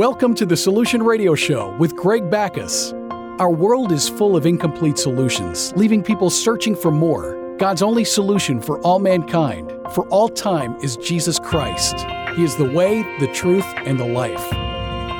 Welcome 0.00 0.34
to 0.36 0.46
the 0.46 0.56
Solution 0.56 1.02
Radio 1.02 1.34
Show 1.34 1.76
with 1.76 1.94
Greg 1.94 2.30
Backus. 2.30 2.94
Our 3.38 3.50
world 3.50 3.92
is 3.92 4.08
full 4.08 4.34
of 4.34 4.46
incomplete 4.46 4.96
solutions, 4.96 5.74
leaving 5.76 6.02
people 6.02 6.30
searching 6.30 6.74
for 6.74 6.90
more. 6.90 7.54
God's 7.58 7.82
only 7.82 8.04
solution 8.06 8.62
for 8.62 8.80
all 8.80 8.98
mankind, 8.98 9.70
for 9.92 10.08
all 10.08 10.30
time, 10.30 10.74
is 10.76 10.96
Jesus 10.96 11.38
Christ. 11.38 11.96
He 12.34 12.44
is 12.44 12.56
the 12.56 12.72
way, 12.72 13.02
the 13.18 13.30
truth, 13.34 13.66
and 13.84 14.00
the 14.00 14.06
life. 14.06 14.48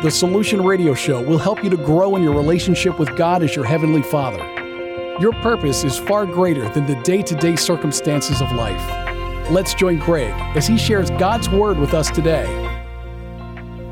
The 0.02 0.10
Solution 0.10 0.64
Radio 0.64 0.94
Show 0.94 1.22
will 1.22 1.36
help 1.36 1.62
you 1.62 1.68
to 1.68 1.76
grow 1.76 2.16
in 2.16 2.22
your 2.22 2.34
relationship 2.34 2.98
with 2.98 3.14
God 3.18 3.42
as 3.42 3.54
your 3.54 3.66
Heavenly 3.66 4.02
Father. 4.02 4.42
Your 5.20 5.34
purpose 5.42 5.84
is 5.84 5.98
far 5.98 6.24
greater 6.24 6.66
than 6.70 6.86
the 6.86 6.98
day 7.02 7.20
to 7.20 7.34
day 7.34 7.54
circumstances 7.54 8.40
of 8.40 8.50
life. 8.52 8.80
Let's 9.50 9.74
join 9.74 9.98
Greg 9.98 10.32
as 10.56 10.66
he 10.66 10.78
shares 10.78 11.10
God's 11.10 11.50
Word 11.50 11.78
with 11.78 11.92
us 11.92 12.10
today. 12.10 12.69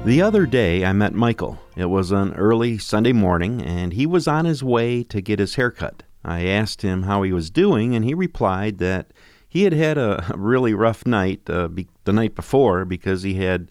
The 0.08 0.22
other 0.22 0.46
day, 0.46 0.86
I 0.86 0.94
met 0.94 1.12
Michael. 1.12 1.58
It 1.76 1.90
was 1.90 2.12
an 2.12 2.32
early 2.32 2.78
Sunday 2.78 3.12
morning, 3.12 3.60
and 3.60 3.92
he 3.92 4.06
was 4.06 4.26
on 4.26 4.46
his 4.46 4.64
way 4.64 5.02
to 5.02 5.20
get 5.20 5.38
his 5.38 5.56
haircut. 5.56 6.02
I 6.24 6.46
asked 6.46 6.80
him 6.80 7.02
how 7.02 7.20
he 7.20 7.30
was 7.30 7.50
doing, 7.50 7.94
and 7.94 8.06
he 8.06 8.14
replied 8.14 8.78
that 8.78 9.12
he 9.46 9.64
had 9.64 9.74
had 9.74 9.98
a 9.98 10.32
really 10.34 10.72
rough 10.72 11.04
night 11.04 11.42
uh, 11.50 11.68
be- 11.68 11.88
the 12.04 12.14
night 12.14 12.34
before 12.34 12.86
because 12.86 13.22
he 13.22 13.34
had 13.34 13.70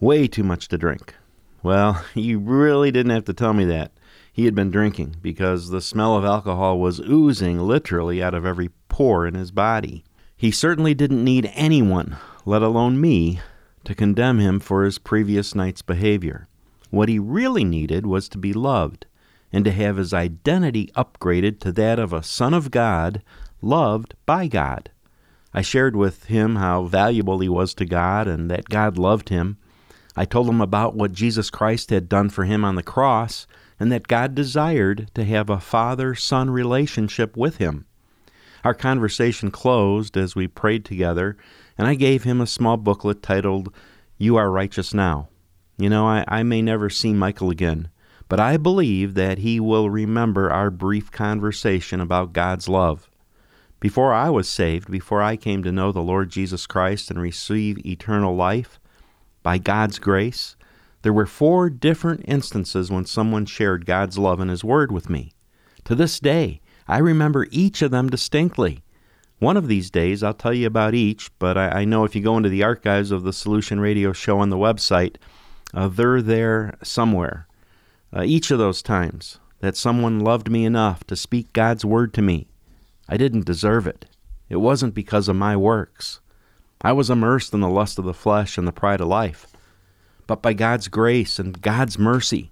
way 0.00 0.26
too 0.26 0.42
much 0.42 0.66
to 0.66 0.78
drink. 0.78 1.14
Well, 1.62 2.04
he 2.12 2.34
really 2.34 2.90
didn't 2.90 3.12
have 3.12 3.26
to 3.26 3.32
tell 3.32 3.52
me 3.52 3.64
that. 3.66 3.92
He 4.32 4.46
had 4.46 4.56
been 4.56 4.72
drinking 4.72 5.18
because 5.22 5.70
the 5.70 5.80
smell 5.80 6.16
of 6.16 6.24
alcohol 6.24 6.80
was 6.80 6.98
oozing 6.98 7.60
literally 7.60 8.20
out 8.20 8.34
of 8.34 8.44
every 8.44 8.70
pore 8.88 9.28
in 9.28 9.34
his 9.34 9.52
body. 9.52 10.02
He 10.36 10.50
certainly 10.50 10.94
didn't 10.94 11.22
need 11.22 11.48
anyone, 11.54 12.16
let 12.44 12.62
alone 12.62 13.00
me, 13.00 13.38
to 13.88 13.94
condemn 13.94 14.38
him 14.38 14.60
for 14.60 14.84
his 14.84 14.98
previous 14.98 15.54
night's 15.54 15.80
behavior. 15.80 16.46
What 16.90 17.08
he 17.08 17.18
really 17.18 17.64
needed 17.64 18.04
was 18.04 18.28
to 18.28 18.36
be 18.36 18.52
loved 18.52 19.06
and 19.50 19.64
to 19.64 19.72
have 19.72 19.96
his 19.96 20.12
identity 20.12 20.90
upgraded 20.94 21.58
to 21.60 21.72
that 21.72 21.98
of 21.98 22.12
a 22.12 22.22
son 22.22 22.52
of 22.52 22.70
God, 22.70 23.22
loved 23.62 24.14
by 24.26 24.46
God. 24.46 24.90
I 25.54 25.62
shared 25.62 25.96
with 25.96 26.26
him 26.26 26.56
how 26.56 26.82
valuable 26.82 27.38
he 27.38 27.48
was 27.48 27.72
to 27.76 27.86
God 27.86 28.28
and 28.28 28.50
that 28.50 28.68
God 28.68 28.98
loved 28.98 29.30
him. 29.30 29.56
I 30.14 30.26
told 30.26 30.50
him 30.50 30.60
about 30.60 30.94
what 30.94 31.12
Jesus 31.12 31.48
Christ 31.48 31.88
had 31.88 32.10
done 32.10 32.28
for 32.28 32.44
him 32.44 32.66
on 32.66 32.74
the 32.74 32.82
cross 32.82 33.46
and 33.80 33.90
that 33.90 34.06
God 34.06 34.34
desired 34.34 35.10
to 35.14 35.24
have 35.24 35.48
a 35.48 35.60
father 35.60 36.14
son 36.14 36.50
relationship 36.50 37.38
with 37.38 37.56
him. 37.56 37.86
Our 38.64 38.74
conversation 38.74 39.50
closed 39.50 40.18
as 40.18 40.36
we 40.36 40.46
prayed 40.46 40.84
together, 40.84 41.38
and 41.78 41.86
I 41.86 41.94
gave 41.94 42.24
him 42.24 42.40
a 42.40 42.46
small 42.46 42.76
booklet 42.76 43.22
titled, 43.22 43.72
You 44.18 44.36
Are 44.36 44.50
Righteous 44.50 44.92
Now. 44.92 45.28
You 45.78 45.88
know, 45.88 46.06
I, 46.06 46.24
I 46.26 46.42
may 46.42 46.60
never 46.60 46.90
see 46.90 47.12
Michael 47.12 47.50
again, 47.50 47.88
but 48.28 48.40
I 48.40 48.56
believe 48.56 49.14
that 49.14 49.38
he 49.38 49.60
will 49.60 49.88
remember 49.88 50.50
our 50.50 50.70
brief 50.70 51.12
conversation 51.12 52.00
about 52.00 52.32
God's 52.32 52.68
love. 52.68 53.08
Before 53.80 54.12
I 54.12 54.28
was 54.28 54.48
saved, 54.48 54.90
before 54.90 55.22
I 55.22 55.36
came 55.36 55.62
to 55.62 55.70
know 55.70 55.92
the 55.92 56.00
Lord 56.00 56.30
Jesus 56.30 56.66
Christ 56.66 57.10
and 57.10 57.22
receive 57.22 57.86
eternal 57.86 58.34
life, 58.34 58.80
by 59.44 59.58
God's 59.58 60.00
grace, 60.00 60.56
there 61.02 61.12
were 61.12 61.26
four 61.26 61.70
different 61.70 62.24
instances 62.26 62.90
when 62.90 63.06
someone 63.06 63.46
shared 63.46 63.86
God's 63.86 64.18
love 64.18 64.40
and 64.40 64.50
His 64.50 64.64
Word 64.64 64.90
with 64.90 65.08
me. 65.08 65.32
To 65.84 65.94
this 65.94 66.18
day, 66.18 66.60
I 66.88 66.98
remember 66.98 67.46
each 67.52 67.82
of 67.82 67.92
them 67.92 68.08
distinctly. 68.08 68.82
One 69.38 69.56
of 69.56 69.68
these 69.68 69.90
days, 69.90 70.22
I'll 70.22 70.34
tell 70.34 70.52
you 70.52 70.66
about 70.66 70.94
each, 70.94 71.30
but 71.38 71.56
I, 71.56 71.80
I 71.80 71.84
know 71.84 72.04
if 72.04 72.16
you 72.16 72.22
go 72.22 72.36
into 72.36 72.48
the 72.48 72.64
archives 72.64 73.12
of 73.12 73.22
the 73.22 73.32
Solution 73.32 73.78
Radio 73.78 74.12
show 74.12 74.40
on 74.40 74.50
the 74.50 74.56
website, 74.56 75.16
uh, 75.72 75.86
they're 75.86 76.20
there 76.20 76.76
somewhere. 76.82 77.46
Uh, 78.12 78.22
each 78.22 78.50
of 78.50 78.58
those 78.58 78.82
times 78.82 79.38
that 79.60 79.76
someone 79.76 80.20
loved 80.20 80.50
me 80.50 80.64
enough 80.64 81.04
to 81.04 81.14
speak 81.14 81.52
God's 81.52 81.84
word 81.84 82.12
to 82.14 82.22
me, 82.22 82.48
I 83.08 83.16
didn't 83.16 83.46
deserve 83.46 83.86
it. 83.86 84.06
It 84.48 84.56
wasn't 84.56 84.94
because 84.94 85.28
of 85.28 85.36
my 85.36 85.56
works. 85.56 86.20
I 86.80 86.92
was 86.92 87.10
immersed 87.10 87.54
in 87.54 87.60
the 87.60 87.68
lust 87.68 87.98
of 87.98 88.04
the 88.04 88.14
flesh 88.14 88.58
and 88.58 88.66
the 88.66 88.72
pride 88.72 89.00
of 89.00 89.08
life. 89.08 89.46
But 90.26 90.42
by 90.42 90.52
God's 90.52 90.88
grace 90.88 91.38
and 91.38 91.60
God's 91.60 91.98
mercy, 91.98 92.50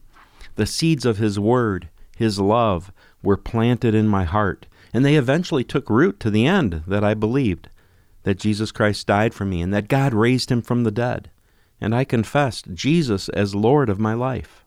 the 0.55 0.67
seeds 0.67 1.05
of 1.05 1.19
His 1.19 1.39
Word, 1.39 1.89
His 2.17 2.39
love, 2.39 2.93
were 3.23 3.37
planted 3.37 3.95
in 3.95 4.09
my 4.09 4.25
heart, 4.25 4.67
and 4.93 5.05
they 5.05 5.17
eventually 5.17 5.65
took 5.65 5.91
root 5.91 6.21
to 6.21 6.31
the 6.31 6.47
end 6.47 6.83
that 6.87 7.05
I 7.05 7.15
believed 7.15 7.69
that 8.23 8.39
Jesus 8.39 8.73
Christ 8.73 9.07
died 9.07 9.35
for 9.35 9.45
me 9.45 9.63
and 9.63 9.73
that 9.73 9.89
God 9.89 10.13
raised 10.13 10.51
him 10.51 10.61
from 10.61 10.83
the 10.83 10.91
dead. 10.91 11.31
And 11.81 11.95
I 11.95 12.05
confessed 12.05 12.75
Jesus 12.75 13.29
as 13.29 13.55
Lord 13.55 13.89
of 13.89 14.01
my 14.01 14.15
life. 14.15 14.65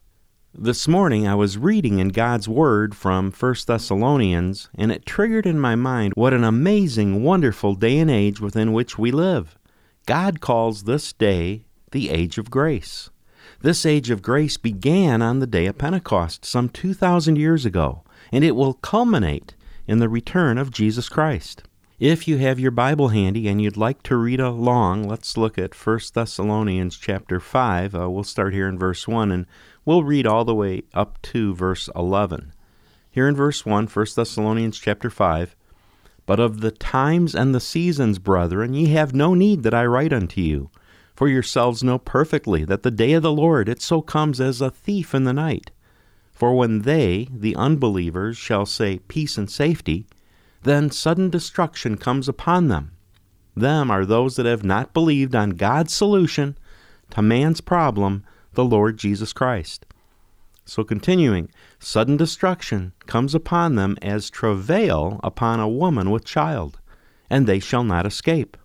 This 0.54 0.88
morning 0.88 1.28
I 1.28 1.36
was 1.36 1.58
reading 1.58 2.00
in 2.00 2.08
God's 2.08 2.48
Word 2.48 2.96
from 2.96 3.32
1 3.32 3.56
Thessalonians, 3.68 4.70
and 4.76 4.92
it 4.92 5.06
triggered 5.06 5.46
in 5.46 5.60
my 5.60 5.76
mind 5.76 6.14
what 6.16 6.34
an 6.34 6.44
amazing, 6.44 7.22
wonderful 7.22 7.76
day 7.76 8.00
and 8.00 8.10
age 8.10 8.40
within 8.40 8.74
which 8.74 8.98
we 8.98 9.12
live. 9.12 9.58
God 10.06 10.42
calls 10.42 10.84
this 10.84 11.14
day 11.14 11.64
the 11.92 12.10
age 12.10 12.38
of 12.38 12.50
grace. 12.50 13.10
This 13.62 13.86
age 13.86 14.10
of 14.10 14.22
grace 14.22 14.58
began 14.58 15.22
on 15.22 15.40
the 15.40 15.48
day 15.48 15.66
of 15.66 15.78
Pentecost, 15.78 16.46
some 16.46 16.70
2,000 16.70 17.36
years 17.36 17.66
ago, 17.66 18.04
and 18.32 18.44
it 18.44 18.56
will 18.56 18.74
culminate 18.74 19.54
in 19.90 19.98
the 19.98 20.08
return 20.08 20.60
of 20.60 20.70
Jesus 20.70 21.10
Christ. 21.10 21.64
If 22.00 22.28
you 22.28 22.38
have 22.38 22.60
your 22.60 22.70
Bible 22.70 23.08
handy 23.08 23.48
and 23.48 23.60
you'd 23.60 23.76
like 23.76 24.04
to 24.04 24.18
read 24.18 24.40
along, 24.40 25.08
let's 25.08 25.36
look 25.36 25.58
at 25.58 25.74
1 25.74 26.00
Thessalonians 26.14 26.96
chapter 26.96 27.40
5. 27.40 27.96
Uh, 27.96 28.08
we'll 28.08 28.24
start 28.24 28.54
here 28.54 28.68
in 28.68 28.78
verse 28.78 29.08
1 29.08 29.32
and 29.32 29.48
we'll 29.86 30.04
read 30.04 30.28
all 30.28 30.46
the 30.46 30.54
way 30.54 30.84
up 30.94 31.20
to 31.24 31.56
verse 31.56 31.90
11. 31.96 32.54
Here 33.10 33.28
in 33.28 33.36
verse 33.36 33.66
1, 33.66 33.88
1 33.88 34.06
Thessalonians 34.16 34.78
chapter 34.78 35.10
5, 35.10 35.56
But 36.28 36.40
of 36.40 36.62
the 36.62 36.70
times 36.70 37.34
and 37.34 37.56
the 37.56 37.60
seasons, 37.60 38.20
brethren, 38.20 38.76
ye 38.76 38.90
have 38.90 39.16
no 39.16 39.34
need 39.34 39.64
that 39.64 39.74
I 39.74 39.88
write 39.88 40.14
unto 40.14 40.40
you. 40.40 40.70
For 41.16 41.28
yourselves 41.28 41.84
know 41.84 41.98
perfectly 41.98 42.64
that 42.64 42.84
the 42.84 42.92
day 42.92 43.14
of 43.14 43.24
the 43.24 43.32
Lord 43.32 43.68
it 43.68 43.82
so 43.82 44.04
comes 44.04 44.40
as 44.40 44.62
a 44.62 44.70
thief 44.70 45.16
in 45.16 45.24
the 45.24 45.34
night. 45.34 45.72
For 46.40 46.56
when 46.56 46.84
they, 46.84 47.28
the 47.30 47.54
unbelievers, 47.58 48.38
shall 48.38 48.66
say 48.66 49.00
peace 49.10 49.38
and 49.38 49.52
safety, 49.52 50.06
then 50.64 50.90
sudden 50.90 51.30
destruction 51.30 51.98
comes 51.98 52.30
upon 52.30 52.70
them. 52.70 52.94
Them 53.58 53.92
are 53.92 54.06
those 54.06 54.38
that 54.38 54.46
have 54.46 54.64
not 54.64 54.94
believed 54.94 55.36
on 55.36 55.50
God's 55.50 55.94
solution 55.94 56.58
to 57.10 57.22
man's 57.22 57.60
problem, 57.60 58.24
the 58.54 58.64
Lord 58.64 58.96
Jesus 58.96 59.34
Christ. 59.34 59.86
So, 60.64 60.86
continuing, 60.86 61.50
sudden 61.78 62.16
destruction 62.16 62.94
comes 63.06 63.36
upon 63.36 63.76
them 63.76 63.98
as 64.02 64.30
travail 64.30 65.20
upon 65.22 65.60
a 65.60 65.68
woman 65.68 66.10
with 66.10 66.24
child, 66.24 66.80
and 67.30 67.48
they 67.48 67.60
shall 67.60 67.84
not 67.84 68.06
escape. 68.06 68.56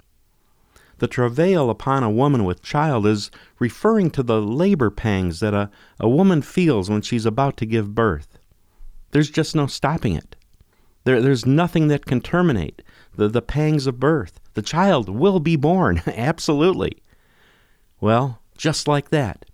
The 0.99 1.09
travail 1.09 1.71
upon 1.71 2.03
a 2.03 2.11
woman 2.11 2.45
with 2.45 2.63
child 2.63 3.07
is 3.07 3.31
referring 3.59 4.11
to 4.13 4.23
the 4.23 4.41
labor 4.41 4.91
pangs 4.91 5.41
that 5.41 5.55
a, 5.55 5.71
a 5.99 6.09
woman 6.09 6.43
feels 6.43 6.89
when 6.89 7.03
she's 7.03 7.27
about 7.27 7.57
to 7.59 7.67
give 7.67 7.95
birth. 7.95 8.39
There's 9.11 9.31
just 9.31 9.55
no 9.55 9.67
stopping 9.67 10.15
it. 10.15 10.37
There, 11.05 11.21
there's 11.21 11.47
nothing 11.47 11.89
that 11.89 12.07
can 12.07 12.21
terminate 12.21 12.83
the, 13.15 13.29
the 13.29 13.43
pangs 13.43 13.87
of 13.87 14.01
birth. 14.01 14.41
The 14.55 14.63
child 14.63 15.09
will 15.09 15.41
be 15.41 15.57
born, 15.57 16.03
absolutely. 16.07 17.03
Well, 18.01 18.41
just 18.57 18.89
like 18.89 19.11
that, 19.11 19.45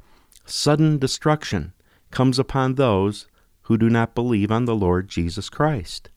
sudden 0.45 0.99
destruction 0.99 1.73
comes 2.11 2.39
upon 2.39 2.75
those 2.75 3.27
who 3.63 3.77
do 3.79 3.89
not 3.89 4.15
believe 4.15 4.51
on 4.51 4.65
the 4.65 4.75
Lord 4.75 5.09
Jesus 5.09 5.49
Christ. 5.49 6.11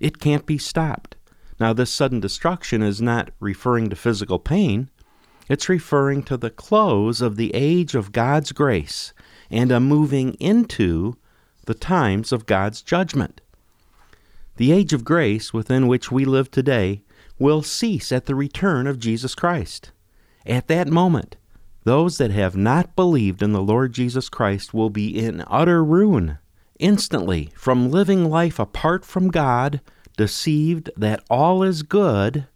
It 0.00 0.18
can't 0.18 0.46
be 0.46 0.58
stopped. 0.58 1.16
Now, 1.62 1.72
this 1.72 1.92
sudden 1.92 2.18
destruction 2.18 2.82
is 2.82 3.00
not 3.00 3.30
referring 3.38 3.88
to 3.90 3.94
physical 3.94 4.40
pain, 4.40 4.90
it's 5.48 5.68
referring 5.68 6.24
to 6.24 6.36
the 6.36 6.50
close 6.50 7.20
of 7.20 7.36
the 7.36 7.54
age 7.54 7.94
of 7.94 8.10
God's 8.10 8.50
grace 8.50 9.12
and 9.48 9.70
a 9.70 9.78
moving 9.78 10.34
into 10.40 11.14
the 11.66 11.74
times 11.74 12.32
of 12.32 12.46
God's 12.46 12.82
judgment. 12.82 13.40
The 14.56 14.72
age 14.72 14.92
of 14.92 15.04
grace 15.04 15.54
within 15.54 15.86
which 15.86 16.10
we 16.10 16.24
live 16.24 16.50
today 16.50 17.04
will 17.38 17.62
cease 17.62 18.10
at 18.10 18.26
the 18.26 18.34
return 18.34 18.88
of 18.88 18.98
Jesus 18.98 19.36
Christ. 19.36 19.92
At 20.44 20.66
that 20.66 20.88
moment, 20.88 21.36
those 21.84 22.18
that 22.18 22.32
have 22.32 22.56
not 22.56 22.96
believed 22.96 23.40
in 23.40 23.52
the 23.52 23.62
Lord 23.62 23.92
Jesus 23.92 24.28
Christ 24.28 24.74
will 24.74 24.90
be 24.90 25.16
in 25.16 25.44
utter 25.46 25.84
ruin 25.84 26.38
instantly 26.80 27.52
from 27.54 27.88
living 27.88 28.28
life 28.28 28.58
apart 28.58 29.04
from 29.04 29.28
God 29.28 29.80
deceived 30.16 30.90
that 30.96 31.24
all 31.30 31.62
is 31.62 31.82
good, 31.82 32.46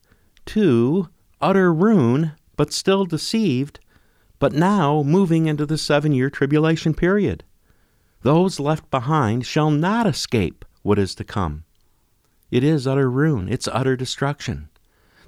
to 0.47 1.09
utter 1.41 1.73
ruin, 1.73 2.33
but 2.57 2.73
still 2.73 3.05
deceived, 3.05 3.81
but 4.39 4.53
now 4.53 5.03
moving 5.03 5.47
into 5.47 5.67
the 5.67 5.79
seven 5.79 6.13
year 6.13 6.31
tribulation 6.31 6.95
period. 6.95 7.45
Those 8.23 8.61
left 8.61 8.91
behind 8.91 9.47
shall 9.47 9.71
not 9.71 10.07
escape 10.07 10.65
what 10.83 10.99
is 10.99 11.15
to 11.17 11.25
come. 11.25 11.65
It 12.51 12.63
is 12.63 12.87
utter 12.87 13.11
ruin, 13.11 13.49
it's 13.49 13.69
utter 13.69 13.97
destruction. 13.97 14.69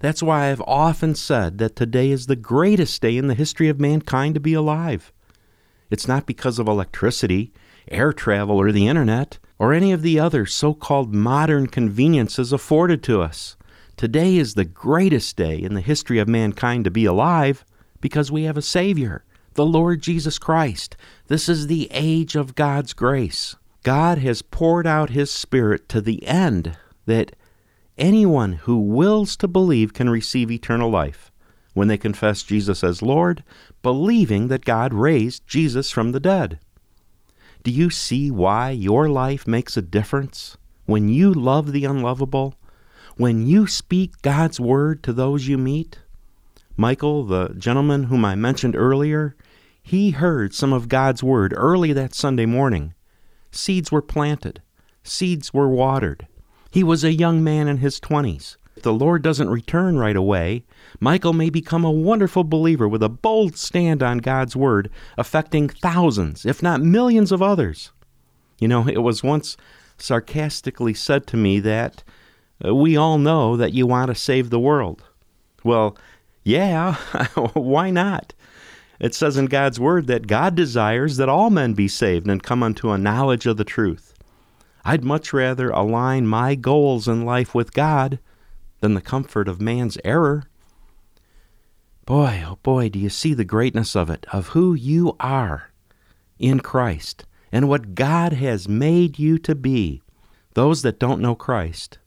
That's 0.01 0.23
why 0.23 0.51
I've 0.51 0.63
often 0.63 1.15
said 1.15 1.59
that 1.59 1.75
today 1.75 2.11
is 2.11 2.27
the 2.27 2.37
greatest 2.37 3.03
day 3.03 3.17
in 3.17 3.27
the 3.27 3.35
history 3.35 3.69
of 3.69 3.81
mankind 3.81 4.35
to 4.35 4.41
be 4.41 4.55
alive. 4.55 5.13
It's 5.91 6.07
not 6.07 6.27
because 6.27 6.59
of 6.59 6.69
electricity, 6.69 7.53
air 7.91 8.13
travel, 8.13 8.57
or 8.57 8.71
the 8.71 8.87
internet, 8.87 9.39
or 9.58 9.72
any 9.72 9.93
of 9.93 10.02
the 10.02 10.20
other 10.20 10.46
so 10.46 10.72
called 10.72 11.14
modern 11.14 11.66
conveniences 11.66 12.52
afforded 12.52 13.02
to 13.02 13.20
us. 13.20 13.56
Today 13.96 14.37
is 14.37 14.55
the 14.55 14.64
greatest 14.64 15.37
day 15.37 15.56
in 15.56 15.75
the 15.75 15.81
history 15.81 16.19
of 16.19 16.28
mankind 16.28 16.84
to 16.84 16.90
be 16.90 17.05
alive 17.05 17.64
because 18.00 18.31
we 18.31 18.44
have 18.44 18.56
a 18.56 18.62
Savior, 18.62 19.25
the 19.55 19.66
Lord 19.66 20.00
Jesus 20.00 20.38
Christ. 20.38 20.96
This 21.26 21.49
is 21.49 21.66
the 21.66 21.88
age 21.90 22.37
of 22.37 22.55
God's 22.55 22.93
grace. 22.93 23.56
God 23.82 24.19
has 24.19 24.43
poured 24.43 24.87
out 24.87 25.10
His 25.10 25.31
Spirit 25.31 25.88
to 25.88 26.00
the 26.00 26.25
end 26.26 26.76
that 27.06 27.34
anyone 27.96 28.52
who 28.52 28.78
wills 28.78 29.37
to 29.38 29.49
believe 29.49 29.93
can 29.93 30.08
receive 30.08 30.50
eternal 30.50 30.90
life 30.90 31.32
when 31.75 31.88
they 31.88 31.99
confess 31.99 32.43
Jesus 32.43 32.82
as 32.82 33.02
Lord, 33.02 33.43
believing 33.82 34.49
that 34.49 34.64
God 34.64 34.93
raised 34.93 35.46
Jesus 35.46 35.90
from 35.90 36.12
the 36.12 36.20
dead. 36.20 36.58
Do 37.69 37.75
you 37.75 37.91
see 37.91 38.31
why 38.31 38.70
your 38.70 39.11
life 39.11 39.47
makes 39.47 39.76
a 39.76 39.82
difference? 39.82 40.56
When 40.87 41.11
you 41.11 41.35
love 41.35 41.70
the 41.70 41.85
unlovable, 41.85 42.55
when 43.19 43.47
you 43.47 43.67
speak 43.67 44.23
God's 44.23 44.59
word 44.59 45.03
to 45.03 45.12
those 45.12 45.49
you 45.49 45.59
meet? 45.59 45.99
Michael, 46.79 47.25
the 47.25 47.50
gentleman 47.59 48.05
whom 48.05 48.25
I 48.25 48.37
mentioned 48.37 48.75
earlier, 48.75 49.37
he 49.82 50.12
heard 50.12 50.55
some 50.55 50.73
of 50.73 50.88
God's 50.88 51.23
word 51.23 51.53
early 51.55 51.93
that 51.93 52.15
Sunday 52.15 52.47
morning. 52.47 52.94
Seeds 53.50 53.93
were 53.93 54.00
planted, 54.00 54.62
seeds 55.03 55.53
were 55.53 55.69
watered. 55.69 56.26
He 56.70 56.82
was 56.82 57.05
a 57.05 57.12
young 57.12 57.44
man 57.44 57.69
in 57.69 57.76
his 57.76 58.00
twenties. 58.00 58.56
If 58.79 58.83
the 58.83 58.93
Lord 58.93 59.23
doesn't 59.23 59.51
return 59.51 59.99
right 59.99 60.15
away, 60.15 60.63
Michael 61.01 61.33
may 61.33 61.51
become 61.51 61.85
a 61.85 61.91
wonderful 61.91 62.45
believer 62.45 62.87
with 62.87 63.03
a 63.03 63.09
bold 63.09 63.57
stand 63.57 64.05
on 64.05 64.19
God's 64.19 64.55
Word, 64.55 64.89
affecting 65.17 65.69
thousands, 65.69 66.47
if 66.47 66.63
not 66.63 66.81
millions 66.81 67.33
of 67.33 67.43
others. 67.43 67.91
You 68.61 68.69
know, 68.69 68.87
it 68.87 68.99
was 68.99 69.25
once 69.25 69.57
sarcastically 69.97 70.95
said 70.95 71.27
to 71.27 71.37
me 71.37 71.59
that 71.59 72.05
uh, 72.65 72.73
we 72.73 72.97
all 72.97 73.19
know 73.19 73.57
that 73.57 73.73
you 73.73 73.85
want 73.85 74.11
to 74.11 74.15
save 74.15 74.51
the 74.51 74.61
world. 74.61 75.03
Well, 75.65 75.99
yeah, 76.45 76.95
why 77.55 77.91
not? 77.91 78.33
It 79.01 79.13
says 79.13 79.37
in 79.37 79.47
God's 79.47 79.81
Word 79.81 80.07
that 80.07 80.29
God 80.29 80.55
desires 80.55 81.17
that 81.17 81.29
all 81.29 81.51
men 81.51 81.75
be 81.75 81.89
saved 81.89 82.29
and 82.29 82.41
come 82.41 82.63
unto 82.63 82.91
a 82.91 82.97
knowledge 82.97 83.45
of 83.45 83.57
the 83.57 83.65
truth. 83.65 84.15
I'd 84.85 85.03
much 85.03 85.33
rather 85.33 85.69
align 85.71 86.29
my 86.29 86.55
goals 86.55 87.09
in 87.09 87.25
life 87.25 87.57
with 87.57 87.73
God 87.73 88.21
than 88.81 88.95
the 88.95 89.01
comfort 89.01 89.49
of 89.49 89.61
man's 89.61 89.99
error. 90.05 90.45
Boy, 92.07 92.43
oh 92.47 92.59
boy, 92.63 92.89
do 92.89 92.99
you 92.99 93.11
see 93.11 93.35
the 93.35 93.45
greatness 93.45 93.95
of 93.95 94.09
it, 94.09 94.27
of 94.33 94.49
who 94.49 94.75
you 94.75 95.17
are 95.21 95.71
in 96.39 96.61
Christ 96.61 97.27
and 97.51 97.69
what 97.69 97.95
God 97.95 98.33
has 98.35 98.69
made 98.69 99.19
you 99.19 99.39
to 99.39 99.55
be. 99.55 100.03
Those 100.55 100.83
that 100.83 100.99
don't 100.99 101.21
know 101.21 101.35
Christ, 101.35 101.99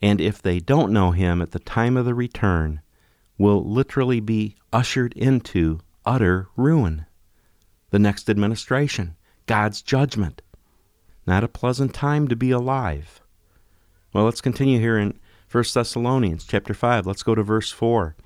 and 0.00 0.20
if 0.20 0.40
they 0.40 0.60
don't 0.60 0.92
know 0.92 1.10
Him 1.10 1.42
at 1.42 1.50
the 1.50 1.58
time 1.58 1.96
of 1.96 2.04
the 2.04 2.14
return, 2.14 2.80
will 3.38 3.64
literally 3.64 4.20
be 4.20 4.56
ushered 4.72 5.12
into 5.14 5.80
utter 6.04 6.48
ruin. 6.56 7.06
The 7.90 7.98
next 7.98 8.30
administration, 8.30 9.16
God's 9.46 9.82
judgment. 9.82 10.42
Not 11.26 11.44
a 11.44 11.48
pleasant 11.48 11.94
time 11.94 12.28
to 12.28 12.36
be 12.36 12.50
alive. 12.50 13.20
Well, 14.12 14.24
let's 14.24 14.40
continue 14.40 14.78
here 14.78 14.98
in 14.98 15.18
1 15.52 15.64
Thessalonians 15.74 16.46
chapter 16.46 16.72
5. 16.72 17.06
Let's 17.06 17.22
go 17.22 17.34
to 17.34 17.42
verse 17.42 17.70
4. 17.70 18.16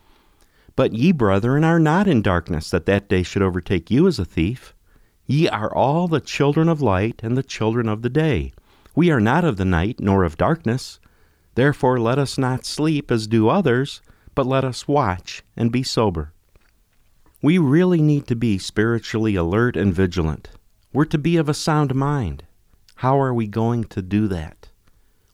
But 0.76 0.92
ye, 0.92 1.10
brethren, 1.10 1.64
are 1.64 1.80
not 1.80 2.06
in 2.06 2.22
darkness, 2.22 2.70
that 2.70 2.86
that 2.86 3.08
day 3.08 3.24
should 3.24 3.42
overtake 3.42 3.90
you 3.90 4.06
as 4.06 4.20
a 4.20 4.24
thief. 4.24 4.76
Ye 5.26 5.48
are 5.48 5.74
all 5.74 6.06
the 6.06 6.20
children 6.20 6.68
of 6.68 6.80
light 6.80 7.20
and 7.24 7.36
the 7.36 7.42
children 7.42 7.88
of 7.88 8.02
the 8.02 8.08
day. 8.08 8.52
We 8.94 9.10
are 9.10 9.20
not 9.20 9.44
of 9.44 9.56
the 9.56 9.64
night, 9.64 9.98
nor 9.98 10.22
of 10.22 10.38
darkness. 10.38 11.00
Therefore 11.56 11.98
let 11.98 12.16
us 12.16 12.38
not 12.38 12.64
sleep 12.64 13.10
as 13.10 13.26
do 13.26 13.48
others, 13.48 14.02
but 14.36 14.46
let 14.46 14.62
us 14.62 14.86
watch 14.86 15.42
and 15.56 15.72
be 15.72 15.82
sober. 15.82 16.32
We 17.42 17.58
really 17.58 18.00
need 18.00 18.28
to 18.28 18.36
be 18.36 18.56
spiritually 18.56 19.34
alert 19.34 19.76
and 19.76 19.92
vigilant. 19.92 20.50
We're 20.92 21.06
to 21.06 21.18
be 21.18 21.36
of 21.38 21.48
a 21.48 21.54
sound 21.54 21.92
mind. 21.92 22.44
How 22.96 23.20
are 23.20 23.34
we 23.34 23.48
going 23.48 23.82
to 23.84 24.00
do 24.00 24.28
that? 24.28 24.68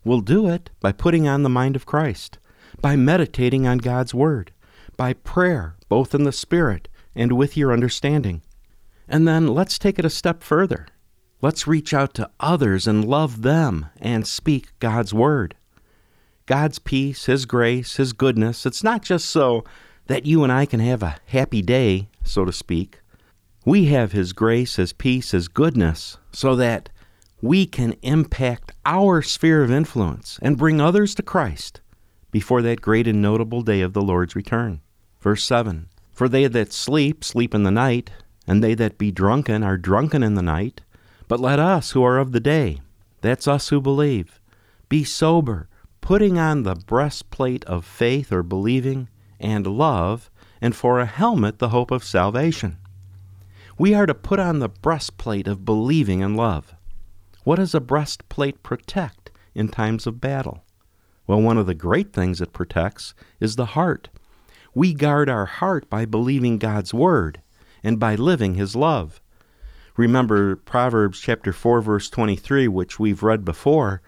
We'll 0.04 0.20
do 0.20 0.49
it 0.49 0.70
by 0.81 0.93
putting 0.93 1.28
on 1.28 1.43
the 1.43 1.49
mind 1.49 1.76
of 1.76 1.87
Christ, 1.87 2.38
by 2.81 2.96
meditating 2.96 3.66
on 3.66 3.78
God's 3.78 4.12
Word, 4.12 4.52
by 4.96 5.12
prayer, 5.12 5.76
both 5.88 6.14
in 6.14 6.25
the 6.25 6.32
Spirit 6.32 6.88
and 7.14 7.32
with 7.32 7.56
your 7.56 7.72
understanding. 7.72 8.43
And 9.08 9.28
then 9.28 9.49
let's 9.49 9.78
take 9.78 9.99
it 9.99 10.04
a 10.04 10.10
step 10.10 10.43
further. 10.43 10.87
Let's 11.40 11.66
reach 11.66 11.93
out 11.93 12.14
to 12.14 12.31
others 12.40 12.87
and 12.87 13.04
love 13.04 13.43
them 13.43 13.87
and 14.00 14.26
speak 14.26 14.78
God's 14.78 15.12
Word. 15.12 15.56
God's 16.46 16.78
peace, 16.78 17.26
His 17.26 17.46
grace, 17.46 17.96
His 17.96 18.12
goodness, 18.12 18.66
it's 18.66 18.82
not 18.82 19.02
just 19.02 19.26
so 19.26 19.64
that 20.06 20.26
you 20.26 20.43
and 20.43 20.52
I 20.52 20.66
can 20.66 20.81
have 20.81 21.02
a 21.02 21.16
happy 21.26 21.62
day, 21.62 22.08
so 22.25 22.44
to 22.44 22.52
speak. 22.52 23.00
We 23.64 23.87
have 23.87 24.12
His 24.12 24.32
grace, 24.32 24.76
His 24.76 24.93
peace, 24.93 25.31
His 25.31 25.48
goodness, 25.48 26.19
so 26.32 26.56
that 26.56 26.88
we 27.43 27.67
can 27.67 27.97
impact 28.03 28.73
our 28.87 29.21
sphere 29.21 29.65
of 29.65 29.71
influence 29.71 30.39
and 30.41 30.56
bring 30.56 30.81
others 30.81 31.12
to 31.17 31.25
Christ 31.25 31.81
before 32.31 32.62
that 32.62 32.81
great 32.81 33.09
and 33.09 33.21
notable 33.21 33.62
day 33.62 33.81
of 33.81 33.94
the 33.94 34.00
Lord's 34.00 34.37
return. 34.37 34.81
Verse 35.21 35.43
7 35.43 35.89
For 36.12 36.29
they 36.29 36.47
that 36.47 36.73
sleep, 36.73 37.25
sleep 37.25 37.53
in 37.53 37.65
the 37.65 37.73
night, 37.73 38.11
and 38.47 38.62
they 38.62 38.75
that 38.75 38.97
be 38.97 39.11
drunken 39.11 39.65
are 39.65 39.77
drunken 39.77 40.23
in 40.23 40.37
the 40.37 40.43
night. 40.43 40.83
But 41.27 41.41
let 41.41 41.59
us 41.59 41.91
who 41.91 42.05
are 42.05 42.19
of 42.19 42.31
the 42.31 42.41
day, 42.41 42.81
that's 43.23 43.49
us 43.49 43.71
who 43.71 43.81
believe, 43.81 44.41
be 44.89 45.03
sober, 45.03 45.69
putting 46.00 46.39
on 46.39 46.62
the 46.62 46.77
breastplate 46.77 47.65
of 47.65 47.85
faith 47.85 48.33
or 48.33 48.44
believing, 48.44 49.09
and 49.41 49.67
love, 49.67 50.31
and 50.61 50.77
for 50.77 51.00
a 51.00 51.06
helmet 51.06 51.59
the 51.59 51.71
hope 51.71 51.91
of 51.91 52.05
salvation. 52.05 52.77
We 53.77 53.94
are 53.94 54.06
to 54.06 54.15
put 54.15 54.39
on 54.39 54.61
the 54.61 54.69
breastplate 54.69 55.49
of 55.49 55.65
believing 55.65 56.23
and 56.23 56.37
love. 56.37 56.77
What 57.44 57.56
does 57.56 57.75
a 57.75 57.81
breastplate 57.81 58.62
protect 58.62 59.31
in 59.55 59.69
times 59.69 60.06
of 60.06 60.21
battle? 60.21 60.62
Well, 61.27 61.41
one 61.41 61.59
of 61.59 61.67
the 61.67 61.75
great 61.75 62.12
things 62.12 62.41
it 62.41 62.53
protects 62.53 63.15
is 63.41 63.56
the 63.56 63.67
heart. 63.67 64.09
We 64.75 64.94
guard 64.94 65.29
our 65.29 65.47
heart 65.47 65.91
by 65.91 66.05
believing 66.05 66.59
God's 66.59 66.94
word 66.94 67.41
and 67.83 67.99
by 67.99 68.15
living 68.15 68.55
his 68.55 68.77
love. 68.77 69.21
Remember 69.97 70.56
Proverbs 70.56 71.21
chapter 71.21 71.53
4 71.53 71.82
verse 71.82 72.08
23 72.08 72.69
which 72.69 72.99
we've 72.99 73.22
read 73.22 73.44
before. 73.44 74.03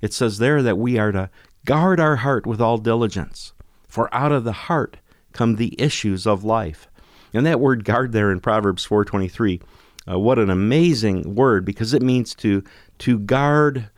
It 0.00 0.12
says 0.12 0.38
there 0.38 0.62
that 0.62 0.78
we 0.78 0.98
are 0.98 1.12
to 1.12 1.30
guard 1.64 2.00
our 2.00 2.16
heart 2.16 2.46
with 2.46 2.60
all 2.60 2.78
diligence, 2.78 3.52
for 3.86 4.12
out 4.14 4.32
of 4.32 4.44
the 4.44 4.52
heart 4.52 4.96
come 5.32 5.56
the 5.56 5.80
issues 5.80 6.26
of 6.26 6.42
life. 6.42 6.88
And 7.32 7.44
that 7.44 7.60
word 7.60 7.84
guard 7.84 8.12
there 8.12 8.32
in 8.32 8.40
Proverbs 8.40 8.86
4:23 8.86 9.60
uh, 10.10 10.18
what 10.18 10.38
an 10.38 10.50
amazing 10.50 11.34
word 11.34 11.64
because 11.64 11.92
it 11.92 12.02
means 12.02 12.34
to 12.36 12.62
to 12.98 13.18
guard 13.18 13.90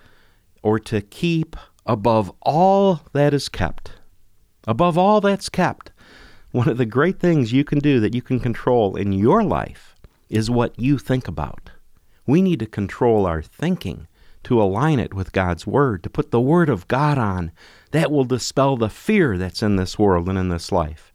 or 0.62 0.78
to 0.78 1.00
keep 1.00 1.56
above 1.86 2.32
all 2.42 3.00
that 3.12 3.32
is 3.32 3.48
kept. 3.48 3.92
Above 4.66 4.98
all 4.98 5.20
that's 5.20 5.48
kept. 5.48 5.90
One 6.52 6.68
of 6.68 6.78
the 6.78 6.86
great 6.86 7.18
things 7.20 7.52
you 7.52 7.64
can 7.64 7.78
do 7.78 8.00
that 8.00 8.14
you 8.14 8.22
can 8.22 8.40
control 8.40 8.96
in 8.96 9.12
your 9.12 9.42
life 9.42 9.96
is 10.28 10.50
what 10.50 10.78
you 10.78 10.98
think 10.98 11.28
about. 11.28 11.70
We 12.26 12.42
need 12.42 12.58
to 12.60 12.66
control 12.66 13.26
our 13.26 13.42
thinking 13.42 14.06
to 14.44 14.60
align 14.60 14.98
it 14.98 15.14
with 15.14 15.32
God's 15.32 15.66
Word, 15.66 16.02
to 16.02 16.10
put 16.10 16.30
the 16.30 16.40
Word 16.40 16.68
of 16.68 16.88
God 16.88 17.18
on. 17.18 17.52
That 17.92 18.10
will 18.10 18.24
dispel 18.24 18.76
the 18.76 18.88
fear 18.88 19.36
that's 19.36 19.62
in 19.62 19.76
this 19.76 19.98
world 19.98 20.28
and 20.28 20.38
in 20.38 20.48
this 20.48 20.72
life. 20.72 21.12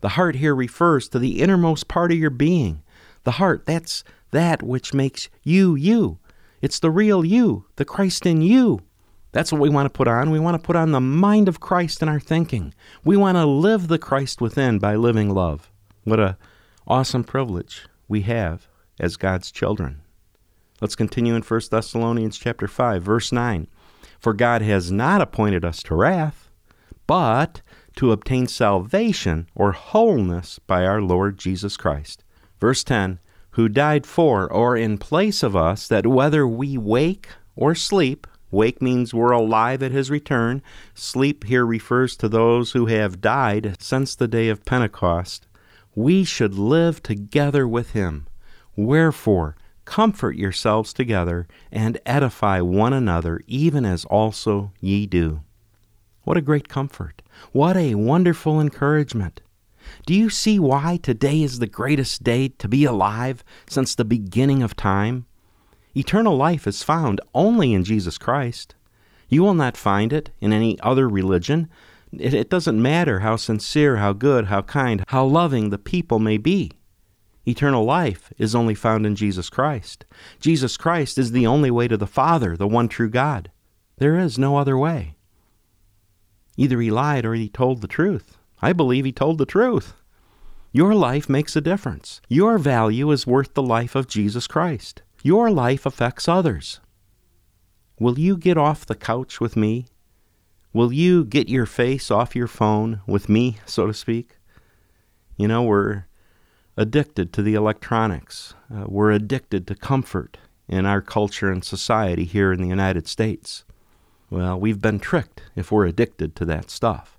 The 0.00 0.10
heart 0.10 0.36
here 0.36 0.54
refers 0.54 1.08
to 1.08 1.18
the 1.18 1.40
innermost 1.40 1.88
part 1.88 2.12
of 2.12 2.18
your 2.18 2.30
being. 2.30 2.82
The 3.24 3.32
heart, 3.32 3.66
that's 3.66 4.04
that 4.34 4.64
which 4.64 4.92
makes 4.92 5.28
you 5.44 5.76
you. 5.76 6.18
It's 6.60 6.80
the 6.80 6.90
real 6.90 7.24
you, 7.24 7.66
the 7.76 7.84
Christ 7.84 8.26
in 8.26 8.42
you. 8.42 8.80
That's 9.30 9.52
what 9.52 9.60
we 9.60 9.68
want 9.68 9.86
to 9.86 9.96
put 9.96 10.08
on. 10.08 10.32
We 10.32 10.40
want 10.40 10.60
to 10.60 10.66
put 10.66 10.74
on 10.74 10.90
the 10.90 11.00
mind 11.00 11.46
of 11.46 11.60
Christ 11.60 12.02
in 12.02 12.08
our 12.08 12.18
thinking. 12.18 12.74
We 13.04 13.16
want 13.16 13.36
to 13.36 13.46
live 13.46 13.86
the 13.86 13.98
Christ 13.98 14.40
within 14.40 14.80
by 14.80 14.96
living 14.96 15.30
love. 15.30 15.70
What 16.02 16.18
a 16.18 16.36
awesome 16.86 17.22
privilege 17.22 17.86
we 18.08 18.22
have 18.22 18.66
as 18.98 19.16
God's 19.16 19.52
children. 19.52 20.00
Let's 20.80 20.96
continue 20.96 21.36
in 21.36 21.42
1 21.42 21.60
Thessalonians 21.70 22.36
chapter 22.36 22.66
5 22.66 23.02
verse 23.04 23.30
9. 23.30 23.68
For 24.18 24.32
God 24.32 24.62
has 24.62 24.90
not 24.90 25.20
appointed 25.20 25.64
us 25.64 25.80
to 25.84 25.94
wrath, 25.94 26.50
but 27.06 27.62
to 27.96 28.10
obtain 28.10 28.48
salvation 28.48 29.48
or 29.54 29.72
wholeness 29.72 30.58
by 30.58 30.84
our 30.84 31.00
Lord 31.00 31.38
Jesus 31.38 31.76
Christ. 31.76 32.24
Verse 32.58 32.82
10 32.82 33.20
who 33.54 33.68
died 33.68 34.04
for 34.06 34.50
or 34.52 34.76
in 34.76 34.98
place 34.98 35.42
of 35.42 35.54
us, 35.54 35.86
that 35.88 36.06
whether 36.06 36.46
we 36.46 36.76
wake 36.76 37.28
or 37.54 37.74
sleep, 37.74 38.26
wake 38.50 38.82
means 38.82 39.14
we're 39.14 39.30
alive 39.30 39.82
at 39.82 39.92
his 39.92 40.10
return, 40.10 40.60
sleep 40.94 41.44
here 41.44 41.64
refers 41.64 42.16
to 42.16 42.28
those 42.28 42.72
who 42.72 42.86
have 42.86 43.20
died 43.20 43.76
since 43.78 44.14
the 44.14 44.28
day 44.28 44.48
of 44.48 44.64
Pentecost, 44.64 45.46
we 45.94 46.24
should 46.24 46.54
live 46.54 47.00
together 47.02 47.66
with 47.66 47.92
him. 47.92 48.26
Wherefore, 48.74 49.56
comfort 49.84 50.36
yourselves 50.36 50.92
together 50.92 51.46
and 51.70 52.00
edify 52.04 52.60
one 52.60 52.92
another, 52.92 53.40
even 53.46 53.84
as 53.84 54.04
also 54.06 54.72
ye 54.80 55.06
do. 55.06 55.42
What 56.22 56.36
a 56.36 56.42
great 56.42 56.68
comfort! 56.68 57.22
What 57.52 57.76
a 57.76 57.94
wonderful 57.94 58.60
encouragement! 58.60 59.42
Do 60.06 60.14
you 60.14 60.30
see 60.30 60.58
why 60.58 60.98
today 61.02 61.42
is 61.42 61.58
the 61.58 61.66
greatest 61.66 62.22
day 62.22 62.48
to 62.48 62.68
be 62.68 62.84
alive 62.84 63.44
since 63.68 63.94
the 63.94 64.04
beginning 64.04 64.62
of 64.62 64.76
time? 64.76 65.26
Eternal 65.96 66.36
life 66.36 66.66
is 66.66 66.82
found 66.82 67.20
only 67.34 67.72
in 67.72 67.84
Jesus 67.84 68.18
Christ. 68.18 68.74
You 69.28 69.42
will 69.42 69.54
not 69.54 69.76
find 69.76 70.12
it 70.12 70.30
in 70.40 70.52
any 70.52 70.78
other 70.80 71.08
religion. 71.08 71.68
It, 72.12 72.34
it, 72.34 72.50
doesn't 72.50 72.80
matter 72.80 73.20
how 73.20 73.36
sincere, 73.36 73.96
how 73.96 74.12
good, 74.12 74.46
how 74.46 74.62
kind, 74.62 75.04
how 75.08 75.24
loving 75.24 75.70
the 75.70 75.78
people 75.78 76.18
may 76.18 76.36
be. 76.36 76.72
Eternal 77.46 77.84
life 77.84 78.32
is 78.38 78.54
only 78.54 78.74
found 78.74 79.04
in 79.04 79.16
Jesus 79.16 79.50
Christ. 79.50 80.04
Jesus 80.40 80.76
Christ 80.76 81.18
is 81.18 81.32
the 81.32 81.46
only 81.46 81.70
way 81.70 81.88
to 81.88 81.96
the 81.96 82.06
Father, 82.06 82.56
the 82.56 82.68
one 82.68 82.88
true 82.88 83.10
God. 83.10 83.50
There 83.98 84.18
is 84.18 84.38
no 84.38 84.56
other 84.56 84.78
way. 84.78 85.14
Either 86.56 86.80
he 86.80 86.90
lied 86.90 87.24
or 87.24 87.34
he 87.34 87.48
told 87.48 87.80
the 87.80 87.88
truth. 87.88 88.38
I 88.60 88.72
believe 88.72 89.04
he 89.04 89.12
told 89.12 89.38
the 89.38 89.46
truth. 89.46 89.94
Your 90.72 90.94
life 90.94 91.28
makes 91.28 91.54
a 91.54 91.60
difference. 91.60 92.20
Your 92.28 92.58
value 92.58 93.10
is 93.12 93.26
worth 93.26 93.54
the 93.54 93.62
life 93.62 93.94
of 93.94 94.08
Jesus 94.08 94.46
Christ. 94.46 95.02
Your 95.22 95.50
life 95.50 95.86
affects 95.86 96.28
others. 96.28 96.80
Will 98.00 98.18
you 98.18 98.36
get 98.36 98.58
off 98.58 98.84
the 98.84 98.96
couch 98.96 99.40
with 99.40 99.56
me? 99.56 99.86
Will 100.72 100.92
you 100.92 101.24
get 101.24 101.48
your 101.48 101.66
face 101.66 102.10
off 102.10 102.34
your 102.34 102.48
phone 102.48 103.00
with 103.06 103.28
me, 103.28 103.58
so 103.64 103.86
to 103.86 103.94
speak? 103.94 104.36
You 105.36 105.46
know, 105.46 105.62
we're 105.62 106.06
addicted 106.76 107.32
to 107.34 107.42
the 107.42 107.54
electronics. 107.54 108.54
Uh, 108.68 108.86
we're 108.88 109.12
addicted 109.12 109.68
to 109.68 109.76
comfort 109.76 110.38
in 110.68 110.86
our 110.86 111.00
culture 111.00 111.52
and 111.52 111.64
society 111.64 112.24
here 112.24 112.52
in 112.52 112.60
the 112.60 112.68
United 112.68 113.06
States. 113.06 113.64
Well, 114.28 114.58
we've 114.58 114.80
been 114.80 114.98
tricked 114.98 115.42
if 115.54 115.70
we're 115.70 115.86
addicted 115.86 116.34
to 116.34 116.44
that 116.46 116.68
stuff 116.68 117.13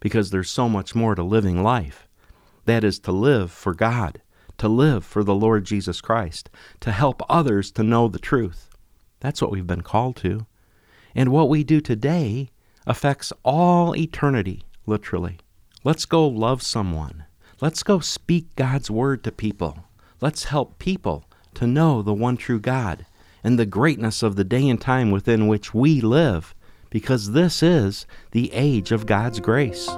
because 0.00 0.30
there's 0.30 0.50
so 0.50 0.68
much 0.68 0.94
more 0.94 1.14
to 1.14 1.22
living 1.22 1.62
life. 1.62 2.08
That 2.64 2.84
is 2.84 2.98
to 3.00 3.12
live 3.12 3.52
for 3.52 3.74
God, 3.74 4.20
to 4.58 4.68
live 4.68 5.04
for 5.04 5.22
the 5.22 5.34
Lord 5.34 5.64
Jesus 5.64 6.00
Christ, 6.00 6.50
to 6.80 6.92
help 6.92 7.22
others 7.28 7.70
to 7.72 7.82
know 7.82 8.08
the 8.08 8.18
truth. 8.18 8.68
That's 9.20 9.40
what 9.40 9.50
we've 9.50 9.66
been 9.66 9.82
called 9.82 10.16
to. 10.16 10.46
And 11.14 11.30
what 11.30 11.48
we 11.48 11.64
do 11.64 11.80
today 11.80 12.50
affects 12.86 13.32
all 13.44 13.96
eternity, 13.96 14.64
literally. 14.86 15.38
Let's 15.84 16.04
go 16.04 16.26
love 16.26 16.62
someone. 16.62 17.24
Let's 17.60 17.82
go 17.82 18.00
speak 18.00 18.54
God's 18.56 18.90
word 18.90 19.22
to 19.24 19.32
people. 19.32 19.84
Let's 20.20 20.44
help 20.44 20.78
people 20.78 21.24
to 21.54 21.66
know 21.66 22.02
the 22.02 22.14
one 22.14 22.36
true 22.36 22.60
God 22.60 23.06
and 23.42 23.58
the 23.58 23.66
greatness 23.66 24.22
of 24.22 24.36
the 24.36 24.44
day 24.44 24.68
and 24.68 24.80
time 24.80 25.10
within 25.10 25.46
which 25.48 25.74
we 25.74 26.00
live, 26.00 26.54
because 26.90 27.32
this 27.32 27.62
is 27.62 28.06
the 28.32 28.52
age 28.52 28.92
of 28.92 29.06
God's 29.06 29.40
grace. 29.40 29.88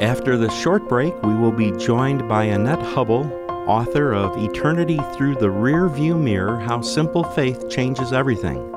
After 0.00 0.36
this 0.36 0.54
short 0.54 0.88
break, 0.88 1.14
we 1.22 1.34
will 1.34 1.52
be 1.52 1.72
joined 1.72 2.28
by 2.28 2.44
Annette 2.44 2.80
Hubbell, 2.80 3.30
author 3.66 4.14
of 4.14 4.36
Eternity 4.36 5.00
Through 5.14 5.36
the 5.36 5.50
Rear 5.50 5.88
View 5.88 6.16
Mirror 6.16 6.60
How 6.60 6.80
Simple 6.80 7.24
Faith 7.24 7.68
Changes 7.68 8.12
Everything. 8.12 8.72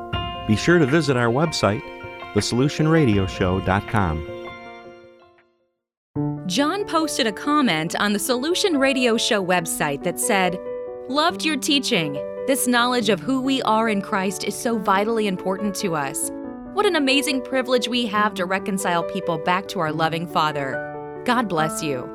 Be 0.48 0.56
sure 0.56 0.80
to 0.80 0.86
visit 0.86 1.18
our 1.18 1.28
website, 1.28 1.84
thesolutionradioshow.com. 2.34 4.36
John 6.48 6.86
posted 6.86 7.28
a 7.28 7.32
comment 7.32 7.96
on 7.98 8.14
the 8.14 8.20
Solution 8.20 8.78
Radio 8.78 9.18
Show 9.18 9.46
website 9.46 10.04
that 10.04 10.20
said, 10.20 10.58
Loved 11.08 11.46
your 11.46 11.58
teaching. 11.58 12.14
This 12.48 12.66
knowledge 12.66 13.10
of 13.10 13.20
who 13.20 13.42
we 13.42 13.62
are 13.64 13.90
in 13.90 14.02
Christ 14.02 14.46
is 14.46 14.56
so 14.56 14.80
vitally 14.80 15.28
important 15.28 15.76
to 15.76 15.96
us. 15.96 16.32
What 16.74 16.86
an 16.86 16.96
amazing 16.96 17.42
privilege 17.42 17.88
we 17.88 18.06
have 18.06 18.36
to 18.36 18.46
reconcile 18.46 19.04
people 19.04 19.40
back 19.40 19.68
to 19.70 19.80
our 19.80 19.92
loving 19.92 20.28
Father. 20.28 21.24
God 21.26 21.50
bless 21.50 21.82
you. 21.82 22.08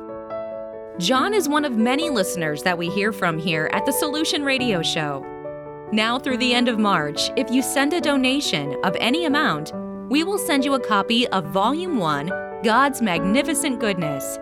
John 0.97 1.33
is 1.33 1.49
one 1.49 1.65
of 1.65 1.75
many 1.77 2.09
listeners 2.09 2.63
that 2.63 2.77
we 2.77 2.89
hear 2.89 3.11
from 3.11 3.37
here 3.37 3.69
at 3.73 3.85
the 3.85 3.91
Solution 3.91 4.43
Radio 4.43 4.81
Show. 4.81 5.25
Now 5.91 6.17
through 6.17 6.37
the 6.37 6.53
end 6.53 6.69
of 6.69 6.79
March, 6.79 7.29
if 7.35 7.51
you 7.51 7.61
send 7.61 7.91
a 7.91 7.99
donation 7.99 8.77
of 8.85 8.95
any 9.01 9.25
amount, 9.25 9.73
we 10.09 10.23
will 10.23 10.37
send 10.37 10.63
you 10.63 10.73
a 10.73 10.79
copy 10.79 11.27
of 11.27 11.45
Volume 11.47 11.97
1 11.97 12.61
God's 12.63 13.01
Magnificent 13.01 13.81
Goodness. 13.81 14.39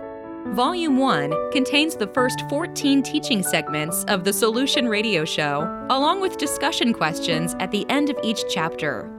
Volume 0.49 0.97
1 0.97 1.51
contains 1.51 1.95
the 1.95 2.07
first 2.07 2.43
14 2.49 3.01
teaching 3.01 3.41
segments 3.41 4.03
of 4.03 4.25
the 4.25 4.33
Solution 4.33 4.87
Radio 4.87 5.25
Show, 5.25 5.61
along 5.89 6.21
with 6.21 6.37
discussion 6.37 6.93
questions 6.93 7.55
at 7.59 7.71
the 7.71 7.89
end 7.89 8.11
of 8.11 8.19
each 8.23 8.43
chapter. 8.47 9.09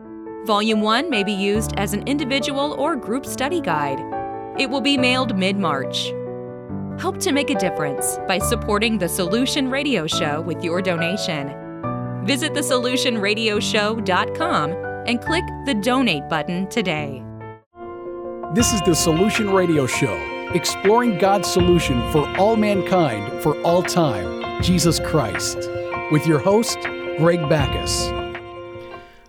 Volume 0.45 0.81
1 0.83 1.09
may 1.09 1.25
be 1.25 1.33
used 1.33 1.73
as 1.79 1.95
an 1.95 2.07
individual 2.07 2.75
or 2.75 2.97
group 2.97 3.25
study 3.25 3.63
guide. 3.63 3.99
It 4.59 4.69
will 4.69 4.83
be 4.83 4.99
mailed 4.99 5.39
mid 5.39 5.57
March. 5.57 6.13
Help 7.01 7.17
to 7.21 7.33
make 7.33 7.49
a 7.49 7.55
difference 7.55 8.19
by 8.29 8.39
supporting 8.39 8.99
the 8.99 9.09
Solution 9.09 9.71
Radio 9.71 10.07
Show 10.07 10.43
with 10.43 10.63
your 10.63 10.83
donation. 10.83 11.51
Visit 12.27 12.53
thesolutionradioshow.com 12.53 14.71
and 15.07 15.23
click 15.23 15.45
the 15.65 15.75
donate 15.75 16.29
button 16.29 16.69
today. 16.69 17.25
This 18.53 18.75
is 18.75 18.83
the 18.83 18.95
Solution 18.95 19.49
Radio 19.51 19.87
Show, 19.87 20.15
exploring 20.53 21.17
God's 21.17 21.51
solution 21.51 22.13
for 22.13 22.29
all 22.37 22.57
mankind 22.57 23.43
for 23.43 23.59
all 23.63 23.83
time, 23.83 24.63
Jesus 24.63 25.01
Christ, 25.01 25.57
with 26.13 26.27
your 26.27 26.39
host, 26.39 26.77
Greg 27.17 27.41
Backus. 27.49 28.24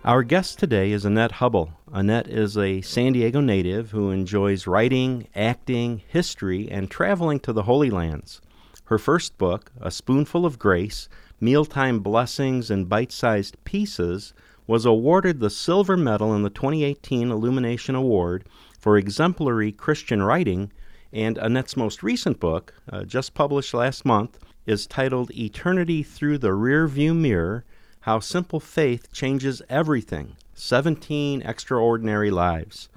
Our 0.06 0.22
guest 0.22 0.60
today 0.60 0.92
is 0.92 1.04
Annette 1.04 1.32
Hubbell. 1.32 1.72
Annette 1.92 2.28
is 2.28 2.56
a 2.56 2.80
San 2.80 3.14
Diego 3.14 3.40
native 3.40 3.90
who 3.90 4.12
enjoys 4.12 4.68
writing, 4.68 5.26
acting, 5.34 6.00
history, 6.06 6.70
and 6.70 6.88
traveling 6.88 7.40
to 7.40 7.52
the 7.52 7.64
Holy 7.64 7.90
Lands. 7.90 8.40
Her 8.84 8.98
first 8.98 9.36
book, 9.36 9.72
A 9.80 9.90
Spoonful 9.90 10.46
of 10.46 10.60
Grace 10.60 11.08
Mealtime 11.40 11.98
Blessings 11.98 12.70
and 12.70 12.88
Bite 12.88 13.10
Sized 13.10 13.56
Pieces, 13.64 14.32
was 14.68 14.86
awarded 14.86 15.40
the 15.40 15.50
silver 15.50 15.96
medal 15.96 16.32
in 16.36 16.44
the 16.44 16.50
2018 16.50 17.32
Illumination 17.32 17.96
Award 17.96 18.44
for 18.78 18.96
exemplary 18.96 19.72
Christian 19.72 20.22
writing, 20.22 20.70
and 21.12 21.36
Annette's 21.36 21.76
most 21.76 22.04
recent 22.04 22.38
book, 22.38 22.74
uh, 22.92 23.02
just 23.02 23.34
published 23.34 23.74
last 23.74 24.04
month, 24.04 24.38
is 24.66 24.86
titled 24.86 25.32
Eternity 25.32 26.04
Through 26.04 26.38
the 26.38 26.50
Rearview 26.50 27.16
Mirror 27.16 27.64
How 28.06 28.20
Simple 28.20 28.60
Faith 28.60 29.12
Changes 29.12 29.62
Everything 29.68 30.36
17 30.54 31.42
Extraordinary 31.42 32.30
Lives. 32.30 32.88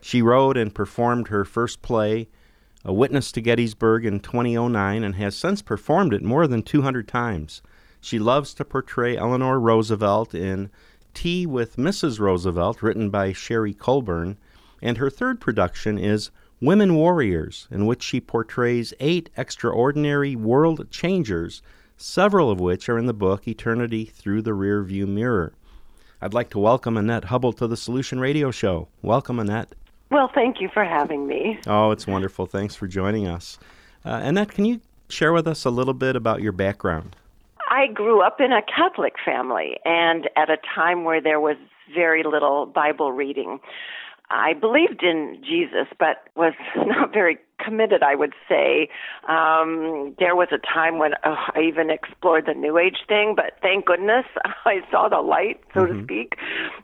She 0.00 0.22
wrote 0.22 0.56
and 0.56 0.74
performed 0.74 1.28
her 1.28 1.44
first 1.44 1.82
play, 1.82 2.26
A 2.84 2.92
Witness 2.92 3.30
to 3.30 3.40
Gettysburg, 3.40 4.04
in 4.04 4.18
2009 4.18 5.04
and 5.04 5.14
has 5.14 5.36
since 5.36 5.62
performed 5.62 6.12
it 6.12 6.24
more 6.24 6.48
than 6.48 6.64
200 6.64 7.06
times. 7.06 7.62
She 8.00 8.18
loves 8.18 8.54
to 8.54 8.64
portray 8.64 9.16
Eleanor 9.16 9.60
Roosevelt 9.60 10.34
in 10.34 10.70
Tea 11.14 11.46
with 11.46 11.76
Mrs. 11.76 12.18
Roosevelt, 12.18 12.82
written 12.82 13.08
by 13.08 13.32
Sherry 13.32 13.72
Colburn, 13.72 14.36
and 14.82 14.98
her 14.98 15.10
third 15.10 15.40
production 15.40 15.96
is 15.96 16.32
Women 16.60 16.96
Warriors, 16.96 17.68
in 17.70 17.86
which 17.86 18.02
she 18.02 18.20
portrays 18.20 18.92
eight 18.98 19.30
extraordinary 19.36 20.34
world 20.34 20.90
changers, 20.90 21.62
several 21.96 22.50
of 22.50 22.60
which 22.60 22.88
are 22.88 22.98
in 22.98 23.06
the 23.06 23.14
book 23.14 23.48
Eternity 23.48 24.04
Through 24.04 24.42
the 24.42 24.50
Rearview 24.50 25.06
Mirror. 25.06 25.52
I'd 26.20 26.34
like 26.34 26.50
to 26.50 26.58
welcome 26.58 26.96
Annette 26.96 27.24
Hubbell 27.24 27.56
to 27.56 27.66
the 27.66 27.76
Solution 27.76 28.20
Radio 28.20 28.50
Show. 28.50 28.88
Welcome, 29.02 29.38
Annette. 29.38 29.74
Well, 30.10 30.30
thank 30.34 30.60
you 30.60 30.68
for 30.72 30.84
having 30.84 31.26
me. 31.26 31.58
Oh, 31.66 31.90
it's 31.90 32.06
wonderful. 32.06 32.46
Thanks 32.46 32.74
for 32.74 32.86
joining 32.86 33.26
us. 33.26 33.58
Uh, 34.04 34.20
Annette, 34.22 34.52
can 34.52 34.64
you 34.64 34.80
share 35.08 35.32
with 35.32 35.46
us 35.46 35.64
a 35.64 35.70
little 35.70 35.94
bit 35.94 36.16
about 36.16 36.42
your 36.42 36.52
background? 36.52 37.16
I 37.70 37.88
grew 37.88 38.22
up 38.22 38.40
in 38.40 38.52
a 38.52 38.62
Catholic 38.62 39.14
family 39.24 39.76
and 39.84 40.30
at 40.36 40.48
a 40.48 40.56
time 40.74 41.04
where 41.04 41.20
there 41.20 41.40
was 41.40 41.56
very 41.94 42.22
little 42.22 42.66
Bible 42.66 43.12
reading. 43.12 43.60
I 44.30 44.54
believed 44.54 45.02
in 45.02 45.42
Jesus, 45.46 45.86
but 45.98 46.28
was 46.34 46.54
not 46.76 47.12
very 47.12 47.38
committed, 47.64 48.02
I 48.02 48.14
would 48.14 48.34
say. 48.48 48.88
Um, 49.28 50.14
there 50.18 50.36
was 50.36 50.48
a 50.52 50.58
time 50.58 50.98
when 50.98 51.12
oh, 51.24 51.36
I 51.54 51.60
even 51.60 51.90
explored 51.90 52.46
the 52.46 52.54
New 52.54 52.78
Age 52.78 52.98
thing, 53.08 53.34
but 53.36 53.52
thank 53.62 53.86
goodness 53.86 54.26
I 54.64 54.80
saw 54.90 55.08
the 55.08 55.20
light, 55.20 55.60
so 55.74 55.80
mm-hmm. 55.80 55.98
to 55.98 56.04
speak. 56.04 56.34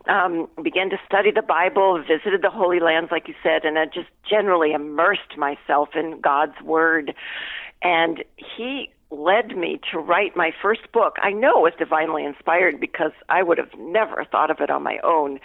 Um, 0.08 0.48
began 0.62 0.90
to 0.90 0.96
study 1.06 1.30
the 1.30 1.42
Bible, 1.42 2.02
visited 2.02 2.42
the 2.42 2.50
Holy 2.50 2.80
Lands, 2.80 3.10
like 3.10 3.28
you 3.28 3.34
said, 3.42 3.64
and 3.64 3.78
I 3.78 3.86
just 3.86 4.08
generally 4.28 4.72
immersed 4.72 5.36
myself 5.36 5.90
in 5.94 6.20
God's 6.20 6.60
Word. 6.62 7.14
And 7.82 8.24
He 8.36 8.90
led 9.10 9.56
me 9.56 9.78
to 9.92 9.98
write 9.98 10.36
my 10.36 10.52
first 10.62 10.90
book. 10.92 11.16
I 11.22 11.32
know 11.32 11.66
it 11.66 11.72
was 11.72 11.72
divinely 11.78 12.24
inspired 12.24 12.80
because 12.80 13.12
I 13.28 13.42
would 13.42 13.58
have 13.58 13.74
never 13.78 14.24
thought 14.24 14.50
of 14.50 14.60
it 14.60 14.70
on 14.70 14.82
my 14.82 14.98
own. 15.04 15.38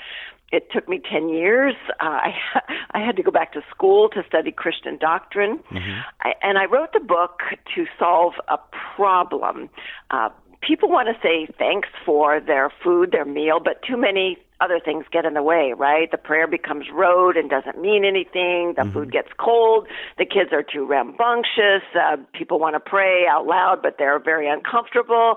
It 0.51 0.71
took 0.71 0.87
me 0.87 1.01
10 1.11 1.29
years. 1.29 1.75
Uh, 1.99 2.05
I, 2.05 2.33
I 2.91 2.99
had 2.99 3.15
to 3.17 3.23
go 3.23 3.31
back 3.31 3.53
to 3.53 3.61
school 3.69 4.09
to 4.09 4.23
study 4.27 4.51
Christian 4.51 4.97
doctrine. 4.97 5.59
Mm-hmm. 5.71 5.99
I, 6.21 6.33
and 6.41 6.57
I 6.57 6.65
wrote 6.65 6.93
the 6.93 6.99
book 6.99 7.41
to 7.75 7.85
solve 7.99 8.33
a 8.47 8.57
problem. 8.95 9.69
Uh, 10.09 10.29
people 10.61 10.89
want 10.89 11.07
to 11.07 11.15
say 11.21 11.47
thanks 11.57 11.89
for 12.05 12.39
their 12.39 12.71
food, 12.83 13.11
their 13.11 13.25
meal, 13.25 13.59
but 13.63 13.81
too 13.87 13.97
many 13.97 14.37
other 14.59 14.79
things 14.83 15.05
get 15.11 15.25
in 15.25 15.33
the 15.35 15.43
way, 15.43 15.73
right? 15.77 16.09
The 16.09 16.17
prayer 16.17 16.47
becomes 16.47 16.85
rote 16.91 17.37
and 17.37 17.49
doesn't 17.49 17.79
mean 17.79 18.03
anything. 18.03 18.73
The 18.75 18.83
mm-hmm. 18.83 18.93
food 18.93 19.11
gets 19.11 19.29
cold. 19.39 19.87
The 20.17 20.25
kids 20.25 20.51
are 20.51 20.63
too 20.63 20.85
rambunctious. 20.85 21.83
Uh, 21.93 22.17
people 22.33 22.59
want 22.59 22.75
to 22.75 22.79
pray 22.79 23.25
out 23.29 23.45
loud, 23.45 23.81
but 23.81 23.95
they're 23.99 24.19
very 24.19 24.49
uncomfortable. 24.49 25.35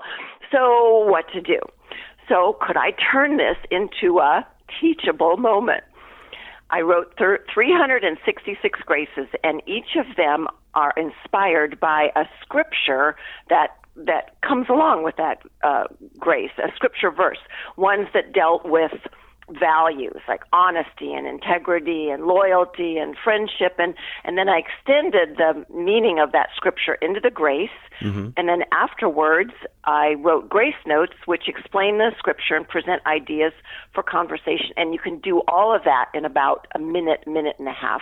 So, 0.51 1.05
what 1.05 1.25
to 1.33 1.41
do? 1.41 1.59
So, 2.27 2.57
could 2.61 2.77
I 2.77 2.93
turn 3.11 3.37
this 3.37 3.57
into 3.69 4.19
a 4.19 4.45
teachable 4.79 5.37
moment? 5.37 5.83
I 6.69 6.81
wrote 6.81 7.13
thir- 7.17 7.43
366 7.53 8.79
graces, 8.85 9.27
and 9.43 9.61
each 9.67 9.97
of 9.97 10.15
them 10.15 10.47
are 10.73 10.93
inspired 10.95 11.79
by 11.79 12.11
a 12.15 12.25
scripture 12.41 13.15
that 13.49 13.75
that 13.97 14.39
comes 14.41 14.67
along 14.69 15.03
with 15.03 15.17
that 15.17 15.41
uh, 15.63 15.83
grace, 16.17 16.51
a 16.57 16.73
scripture 16.73 17.11
verse, 17.11 17.39
ones 17.75 18.07
that 18.13 18.31
dealt 18.31 18.65
with 18.65 18.93
values 19.49 20.21
like 20.27 20.41
honesty 20.53 21.13
and 21.13 21.27
integrity 21.27 22.09
and 22.09 22.25
loyalty 22.25 22.97
and 22.97 23.15
friendship. 23.23 23.75
And 23.77 23.93
and 24.23 24.37
then 24.37 24.49
I 24.49 24.59
extended 24.59 25.37
the 25.37 25.65
meaning 25.73 26.19
of 26.19 26.31
that 26.31 26.49
scripture 26.55 26.95
into 26.95 27.19
the 27.19 27.31
grace. 27.31 27.69
Mm-hmm. 28.01 28.29
and 28.35 28.49
then 28.49 28.63
afterwards 28.71 29.51
I 29.83 30.15
wrote 30.17 30.49
grace 30.49 30.81
notes 30.87 31.13
which 31.25 31.47
explain 31.47 31.99
the 31.99 32.09
scripture 32.17 32.55
and 32.55 32.67
present 32.67 33.05
ideas 33.05 33.53
for 33.93 34.01
conversation. 34.01 34.71
And 34.75 34.91
you 34.91 34.99
can 34.99 35.19
do 35.19 35.41
all 35.47 35.75
of 35.75 35.83
that 35.83 36.09
in 36.15 36.25
about 36.25 36.65
a 36.73 36.79
minute 36.79 37.27
minute 37.27 37.57
and 37.59 37.67
a 37.67 37.73
half. 37.73 38.01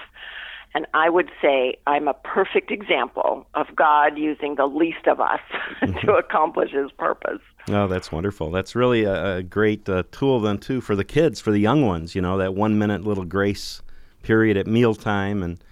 And 0.74 0.86
I 0.93 1.10
would 1.10 1.31
say 1.41 1.75
I'm 1.88 2.08
a 2.08 2.13
perfect 2.13 2.72
example 2.72 3.48
of 3.55 3.67
God 3.75 4.17
using 4.17 4.55
the 4.55 4.67
least 4.67 5.08
of 5.08 5.19
us 5.19 5.39
to 6.01 6.13
accomplish 6.13 6.72
his 6.72 6.91
purpose. 6.91 7.41
Oh, 7.69 7.88
that's 7.88 8.11
wonderful. 8.11 8.51
That's 8.51 8.75
really 8.75 9.03
a, 9.03 9.38
a 9.38 9.43
great 9.43 9.88
uh, 9.88 10.03
tool, 10.11 10.39
then, 10.39 10.57
too, 10.57 10.81
for 10.81 10.95
the 10.95 11.03
kids, 11.03 11.39
for 11.39 11.51
the 11.51 11.59
young 11.59 11.85
ones, 11.85 12.15
you 12.15 12.21
know, 12.21 12.38
that 12.38 12.55
one 12.55 12.77
minute 12.77 13.03
little 13.03 13.25
grace 13.25 13.81
period 14.23 14.57
at 14.57 14.67
mealtime 14.67 15.43
and 15.43 15.63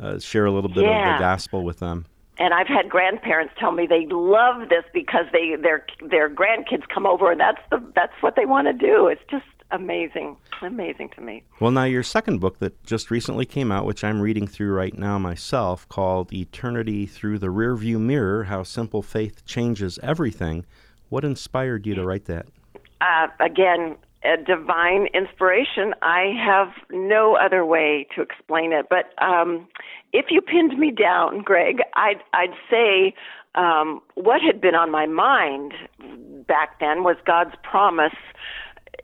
uh, 0.00 0.18
share 0.18 0.46
a 0.46 0.50
little 0.50 0.70
bit 0.70 0.84
yeah. 0.84 1.14
of 1.14 1.18
the 1.18 1.22
gospel 1.22 1.62
with 1.64 1.78
them 1.78 2.06
and 2.38 2.52
I've 2.52 2.66
had 2.66 2.88
grandparents 2.88 3.54
tell 3.58 3.72
me 3.72 3.86
they 3.86 4.06
love 4.10 4.68
this 4.68 4.84
because 4.92 5.26
they 5.32 5.56
their 5.56 5.86
their 6.10 6.28
grandkids 6.28 6.88
come 6.92 7.06
over 7.06 7.30
and 7.30 7.40
that's 7.40 7.60
the 7.70 7.82
that's 7.94 8.12
what 8.20 8.34
they 8.36 8.44
want 8.44 8.66
to 8.66 8.72
do. 8.72 9.06
It's 9.06 9.22
just 9.30 9.44
amazing, 9.70 10.36
amazing 10.62 11.10
to 11.10 11.20
me. 11.20 11.42
Well, 11.60 11.70
now 11.70 11.84
your 11.84 12.02
second 12.02 12.40
book 12.40 12.58
that 12.58 12.82
just 12.84 13.10
recently 13.10 13.46
came 13.46 13.70
out, 13.70 13.86
which 13.86 14.04
I'm 14.04 14.20
reading 14.20 14.46
through 14.46 14.72
right 14.72 14.96
now 14.96 15.18
myself, 15.18 15.88
called 15.88 16.32
Eternity 16.32 17.06
Through 17.06 17.38
the 17.38 17.48
Rearview 17.48 17.98
Mirror 18.00 18.44
How 18.44 18.62
Simple 18.62 19.02
Faith 19.02 19.44
Changes 19.44 19.98
Everything. 20.02 20.64
What 21.14 21.24
inspired 21.24 21.86
you 21.86 21.94
to 21.94 22.04
write 22.04 22.24
that? 22.24 22.46
Uh, 23.00 23.28
again, 23.38 23.94
a 24.24 24.36
divine 24.36 25.06
inspiration. 25.14 25.94
I 26.02 26.32
have 26.44 26.72
no 26.90 27.36
other 27.36 27.64
way 27.64 28.08
to 28.16 28.20
explain 28.20 28.72
it. 28.72 28.86
But 28.90 29.14
um, 29.22 29.68
if 30.12 30.26
you 30.30 30.40
pinned 30.40 30.76
me 30.76 30.90
down, 30.90 31.42
Greg, 31.42 31.76
I'd, 31.94 32.20
I'd 32.32 32.56
say 32.68 33.14
um, 33.54 34.02
what 34.16 34.40
had 34.42 34.60
been 34.60 34.74
on 34.74 34.90
my 34.90 35.06
mind 35.06 35.74
back 36.48 36.80
then 36.80 37.04
was 37.04 37.14
God's 37.24 37.54
promise 37.62 38.18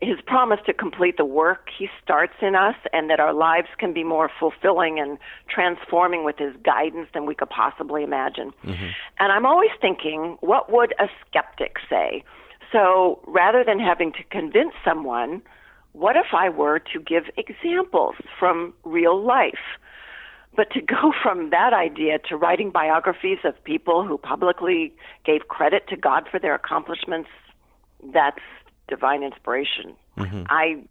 his 0.01 0.19
promise 0.27 0.61
to 0.65 0.73
complete 0.73 1.19
the 1.19 1.25
work 1.25 1.69
he 1.79 1.89
starts 2.03 2.33
in 2.41 2.55
us 2.55 2.77
and 2.93 3.11
that 3.11 3.21
our 3.21 3.35
lives 3.35 3.69
can 3.79 3.93
be 3.93 4.03
more 4.03 4.31
fulfilling 4.41 4.99
and 4.99 5.19
transforming 5.49 6.25
with 6.25 6.39
his 6.39 6.55
guidance 6.65 7.09
than 7.13 7.27
we 7.27 7.35
could 7.35 7.51
possibly 7.51 8.03
imagine. 8.03 8.53
Mm-hmm. 8.65 8.87
And 9.19 9.33
I'm 9.33 9.45
always 9.45 9.71
thinking, 9.81 10.39
what 10.41 10.73
would 10.73 10.95
a 10.99 11.09
skeptic 11.27 11.77
say? 11.89 12.25
So 12.73 13.21
rather 13.27 13.63
than 13.63 13.79
having 13.79 14.13
to 14.13 14.25
convince 14.31 14.73
someone, 14.85 15.43
what 15.93 16.17
if 16.17 16.33
I 16.33 16.49
were 16.49 16.79
to 16.79 17.01
give 17.01 17.25
examples 17.37 18.15
from 18.39 18.73
real 18.85 19.23
life? 19.23 19.79
But 20.57 20.71
to 20.73 20.81
go 20.81 21.13
from 21.23 21.51
that 21.51 21.75
idea 21.75 22.19
to 22.31 22.37
writing 22.37 22.71
biographies 22.71 23.39
of 23.45 23.63
people 23.65 24.07
who 24.07 24.17
publicly 24.17 24.95
gave 25.27 25.49
credit 25.49 25.89
to 25.89 25.97
God 25.97 26.27
for 26.31 26.39
their 26.39 26.55
accomplishments, 26.55 27.29
that's 28.15 28.41
divine 28.91 29.23
inspiration. 29.23 29.95
Mm-hmm. 30.19 30.43
I 30.49 30.83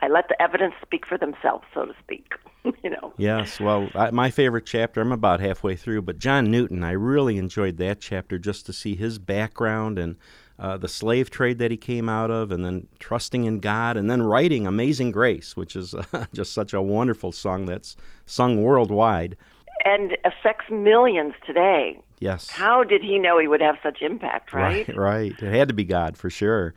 I 0.00 0.08
let 0.08 0.28
the 0.28 0.40
evidence 0.40 0.74
speak 0.80 1.06
for 1.06 1.18
themselves, 1.18 1.64
so 1.74 1.86
to 1.86 1.92
speak. 2.02 2.32
you 2.84 2.90
know. 2.90 3.12
Yes. 3.16 3.60
Well, 3.60 3.88
I, 3.94 4.10
my 4.10 4.30
favorite 4.30 4.66
chapter. 4.66 5.00
I'm 5.00 5.12
about 5.12 5.40
halfway 5.40 5.76
through, 5.76 6.02
but 6.02 6.18
John 6.18 6.50
Newton. 6.50 6.82
I 6.82 6.92
really 6.92 7.36
enjoyed 7.36 7.76
that 7.78 8.00
chapter 8.00 8.38
just 8.38 8.66
to 8.66 8.72
see 8.72 8.94
his 8.94 9.18
background 9.18 9.98
and 9.98 10.16
uh, 10.58 10.76
the 10.76 10.88
slave 10.88 11.30
trade 11.30 11.58
that 11.58 11.70
he 11.70 11.76
came 11.76 12.08
out 12.08 12.30
of, 12.30 12.50
and 12.50 12.64
then 12.64 12.88
trusting 12.98 13.44
in 13.44 13.60
God, 13.60 13.96
and 13.96 14.10
then 14.10 14.22
writing 14.22 14.66
"Amazing 14.66 15.10
Grace," 15.10 15.56
which 15.56 15.76
is 15.76 15.94
uh, 15.94 16.26
just 16.32 16.52
such 16.52 16.72
a 16.72 16.82
wonderful 16.82 17.32
song 17.32 17.66
that's 17.66 17.96
sung 18.26 18.62
worldwide 18.62 19.36
and 19.84 20.16
affects 20.24 20.66
millions 20.70 21.34
today. 21.46 22.00
Yes. 22.20 22.50
How 22.50 22.82
did 22.82 23.02
he 23.02 23.18
know 23.18 23.38
he 23.38 23.46
would 23.46 23.60
have 23.60 23.76
such 23.82 24.02
impact? 24.02 24.52
Right. 24.52 24.88
Right. 24.88 24.96
right. 24.96 25.32
It 25.32 25.54
had 25.54 25.68
to 25.68 25.74
be 25.74 25.84
God 25.84 26.16
for 26.16 26.30
sure. 26.30 26.74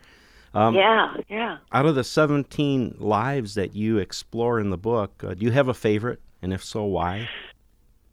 Um, 0.53 0.75
yeah, 0.75 1.13
yeah. 1.29 1.57
Out 1.71 1.85
of 1.85 1.95
the 1.95 2.03
17 2.03 2.95
lives 2.99 3.55
that 3.55 3.75
you 3.75 3.97
explore 3.97 4.59
in 4.59 4.69
the 4.69 4.77
book, 4.77 5.23
uh, 5.25 5.33
do 5.33 5.45
you 5.45 5.51
have 5.51 5.67
a 5.67 5.73
favorite? 5.73 6.19
And 6.41 6.53
if 6.53 6.63
so, 6.63 6.83
why? 6.83 7.29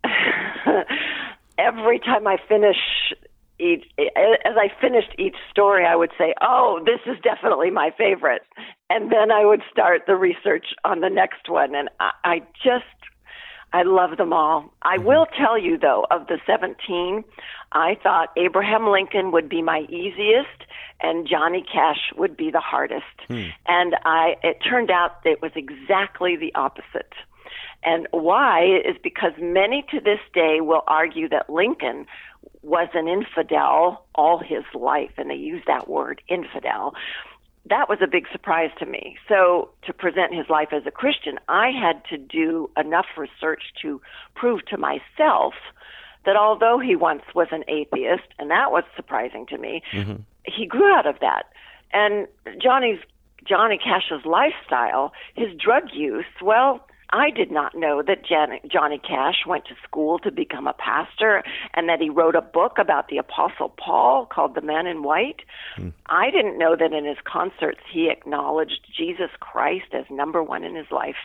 Every 1.58 1.98
time 1.98 2.26
I 2.26 2.36
finish 2.48 2.76
each, 3.58 3.84
as 3.98 4.54
I 4.56 4.70
finished 4.80 5.14
each 5.18 5.34
story, 5.50 5.84
I 5.84 5.96
would 5.96 6.12
say, 6.16 6.32
"Oh, 6.40 6.80
this 6.84 7.00
is 7.06 7.20
definitely 7.22 7.70
my 7.70 7.90
favorite," 7.98 8.42
and 8.88 9.10
then 9.10 9.32
I 9.32 9.44
would 9.44 9.62
start 9.72 10.02
the 10.06 10.14
research 10.14 10.66
on 10.84 11.00
the 11.00 11.10
next 11.10 11.48
one, 11.48 11.74
and 11.74 11.88
I, 11.98 12.10
I 12.24 12.38
just 12.62 12.84
I 13.72 13.82
love 13.82 14.16
them 14.16 14.32
all. 14.32 14.72
I 14.82 14.96
mm-hmm. 14.96 15.06
will 15.06 15.26
tell 15.26 15.58
you 15.58 15.78
though, 15.78 16.06
of 16.10 16.26
the 16.26 16.38
17, 16.46 17.24
I 17.72 17.96
thought 18.02 18.32
Abraham 18.36 18.88
Lincoln 18.88 19.30
would 19.32 19.48
be 19.48 19.62
my 19.62 19.80
easiest 19.88 20.64
and 21.00 21.28
Johnny 21.28 21.64
Cash 21.70 22.12
would 22.16 22.36
be 22.36 22.50
the 22.50 22.60
hardest. 22.60 23.04
Hmm. 23.28 23.44
And 23.66 23.96
I 24.04 24.36
it 24.42 24.58
turned 24.68 24.90
out 24.90 25.16
it 25.24 25.42
was 25.42 25.52
exactly 25.54 26.36
the 26.36 26.54
opposite. 26.54 27.12
And 27.84 28.08
why 28.10 28.64
is 28.84 28.96
because 29.02 29.32
many 29.38 29.84
to 29.90 30.00
this 30.00 30.18
day 30.34 30.60
will 30.60 30.82
argue 30.88 31.28
that 31.28 31.48
Lincoln 31.48 32.06
was 32.62 32.88
an 32.92 33.06
infidel 33.06 34.04
all 34.16 34.38
his 34.38 34.64
life, 34.74 35.12
and 35.16 35.30
they 35.30 35.36
use 35.36 35.62
that 35.66 35.88
word, 35.88 36.20
infidel 36.28 36.94
that 37.70 37.88
was 37.88 37.98
a 38.02 38.06
big 38.06 38.26
surprise 38.30 38.70
to 38.78 38.86
me. 38.86 39.16
So, 39.28 39.70
to 39.86 39.92
present 39.92 40.34
his 40.34 40.48
life 40.48 40.68
as 40.72 40.84
a 40.86 40.90
Christian, 40.90 41.38
I 41.48 41.70
had 41.70 42.04
to 42.10 42.18
do 42.18 42.70
enough 42.76 43.06
research 43.16 43.62
to 43.82 44.00
prove 44.34 44.64
to 44.66 44.78
myself 44.78 45.54
that 46.24 46.36
although 46.36 46.78
he 46.78 46.96
once 46.96 47.22
was 47.34 47.48
an 47.52 47.64
atheist, 47.68 48.28
and 48.38 48.50
that 48.50 48.70
was 48.70 48.84
surprising 48.96 49.46
to 49.46 49.58
me, 49.58 49.82
mm-hmm. 49.92 50.16
he 50.44 50.66
grew 50.66 50.92
out 50.94 51.06
of 51.06 51.16
that. 51.20 51.46
And 51.92 52.26
Johnny's 52.60 52.98
Johnny 53.48 53.78
Cash's 53.78 54.26
lifestyle, 54.26 55.12
his 55.34 55.48
drug 55.56 55.84
use, 55.92 56.26
well, 56.42 56.86
I 57.10 57.30
did 57.30 57.50
not 57.50 57.74
know 57.74 58.02
that 58.02 58.24
Johnny 58.24 58.98
Cash 58.98 59.46
went 59.46 59.64
to 59.66 59.74
school 59.82 60.18
to 60.20 60.30
become 60.30 60.66
a 60.66 60.74
pastor 60.74 61.42
and 61.74 61.88
that 61.88 62.00
he 62.00 62.10
wrote 62.10 62.34
a 62.34 62.42
book 62.42 62.78
about 62.78 63.08
the 63.08 63.18
Apostle 63.18 63.70
Paul 63.70 64.26
called 64.26 64.54
The 64.54 64.60
Man 64.60 64.86
in 64.86 65.02
White. 65.02 65.40
Hmm. 65.76 65.88
I 66.08 66.30
didn't 66.30 66.58
know 66.58 66.76
that 66.76 66.92
in 66.92 67.06
his 67.06 67.18
concerts 67.24 67.80
he 67.90 68.10
acknowledged 68.10 68.86
Jesus 68.94 69.30
Christ 69.40 69.92
as 69.92 70.04
number 70.10 70.42
one 70.42 70.64
in 70.64 70.74
his 70.74 70.90
life 70.90 71.16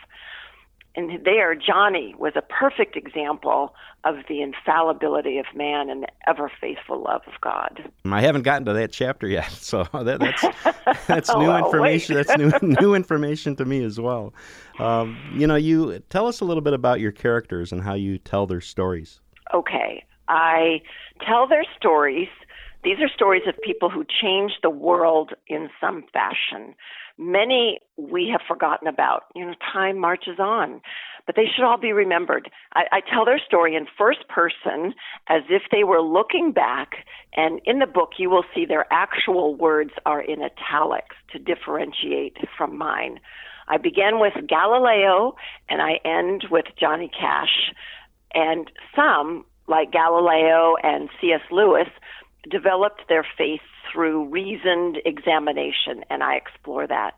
and 0.96 1.24
there 1.24 1.54
Johnny 1.54 2.14
was 2.18 2.34
a 2.36 2.42
perfect 2.42 2.96
example 2.96 3.74
of 4.04 4.16
the 4.28 4.42
infallibility 4.42 5.38
of 5.38 5.46
man 5.54 5.88
and 5.90 6.04
the 6.04 6.08
ever 6.28 6.50
faithful 6.60 7.02
love 7.02 7.22
of 7.26 7.40
God. 7.40 7.90
I 8.04 8.20
haven't 8.20 8.42
gotten 8.42 8.66
to 8.66 8.72
that 8.74 8.92
chapter 8.92 9.26
yet, 9.26 9.50
so 9.50 9.86
that, 9.92 10.20
that's 10.20 11.06
that's 11.06 11.30
oh, 11.30 11.40
new 11.40 11.48
well, 11.48 11.64
information. 11.64 12.16
that's 12.16 12.36
new 12.36 12.52
new 12.80 12.94
information 12.94 13.56
to 13.56 13.64
me 13.64 13.82
as 13.84 13.98
well. 13.98 14.32
Um, 14.78 15.18
you 15.34 15.46
know, 15.46 15.56
you 15.56 16.00
tell 16.10 16.26
us 16.26 16.40
a 16.40 16.44
little 16.44 16.62
bit 16.62 16.74
about 16.74 17.00
your 17.00 17.12
characters 17.12 17.72
and 17.72 17.82
how 17.82 17.94
you 17.94 18.18
tell 18.18 18.46
their 18.46 18.60
stories. 18.60 19.20
Okay, 19.52 20.04
I 20.28 20.80
tell 21.26 21.48
their 21.48 21.64
stories. 21.76 22.28
These 22.82 22.98
are 23.00 23.08
stories 23.08 23.42
of 23.48 23.54
people 23.62 23.88
who 23.88 24.04
changed 24.04 24.58
the 24.62 24.70
world 24.70 25.32
in 25.46 25.70
some 25.80 26.04
fashion. 26.12 26.74
Many 27.18 27.78
we 27.96 28.28
have 28.32 28.40
forgotten 28.46 28.88
about. 28.88 29.24
You 29.34 29.46
know, 29.46 29.54
time 29.72 29.98
marches 29.98 30.38
on. 30.38 30.80
but 31.26 31.36
they 31.36 31.46
should 31.46 31.64
all 31.64 31.78
be 31.78 31.92
remembered. 31.92 32.50
I, 32.74 32.84
I 32.92 33.00
tell 33.00 33.24
their 33.24 33.38
story 33.38 33.74
in 33.74 33.86
first 33.96 34.28
person 34.28 34.94
as 35.28 35.42
if 35.48 35.62
they 35.70 35.84
were 35.84 36.02
looking 36.02 36.52
back, 36.52 37.06
and 37.34 37.60
in 37.64 37.78
the 37.78 37.86
book 37.86 38.12
you 38.18 38.30
will 38.30 38.44
see 38.54 38.66
their 38.66 38.86
actual 38.92 39.54
words 39.54 39.92
are 40.04 40.20
in 40.20 40.42
italics 40.42 41.16
to 41.32 41.38
differentiate 41.38 42.36
from 42.56 42.76
mine. 42.76 43.20
I 43.68 43.78
begin 43.78 44.20
with 44.20 44.34
Galileo 44.46 45.34
and 45.70 45.80
I 45.80 45.98
end 46.04 46.44
with 46.50 46.66
Johnny 46.78 47.10
Cash. 47.18 47.72
And 48.34 48.70
some, 48.94 49.46
like 49.68 49.92
Galileo 49.92 50.74
and 50.82 51.08
C.S. 51.20 51.40
Lewis, 51.50 51.88
developed 52.50 53.02
their 53.08 53.26
faith 53.36 53.60
through 53.92 54.28
reasoned 54.28 54.98
examination, 55.04 56.04
and 56.10 56.22
I 56.22 56.34
explore 56.36 56.86
that. 56.86 57.12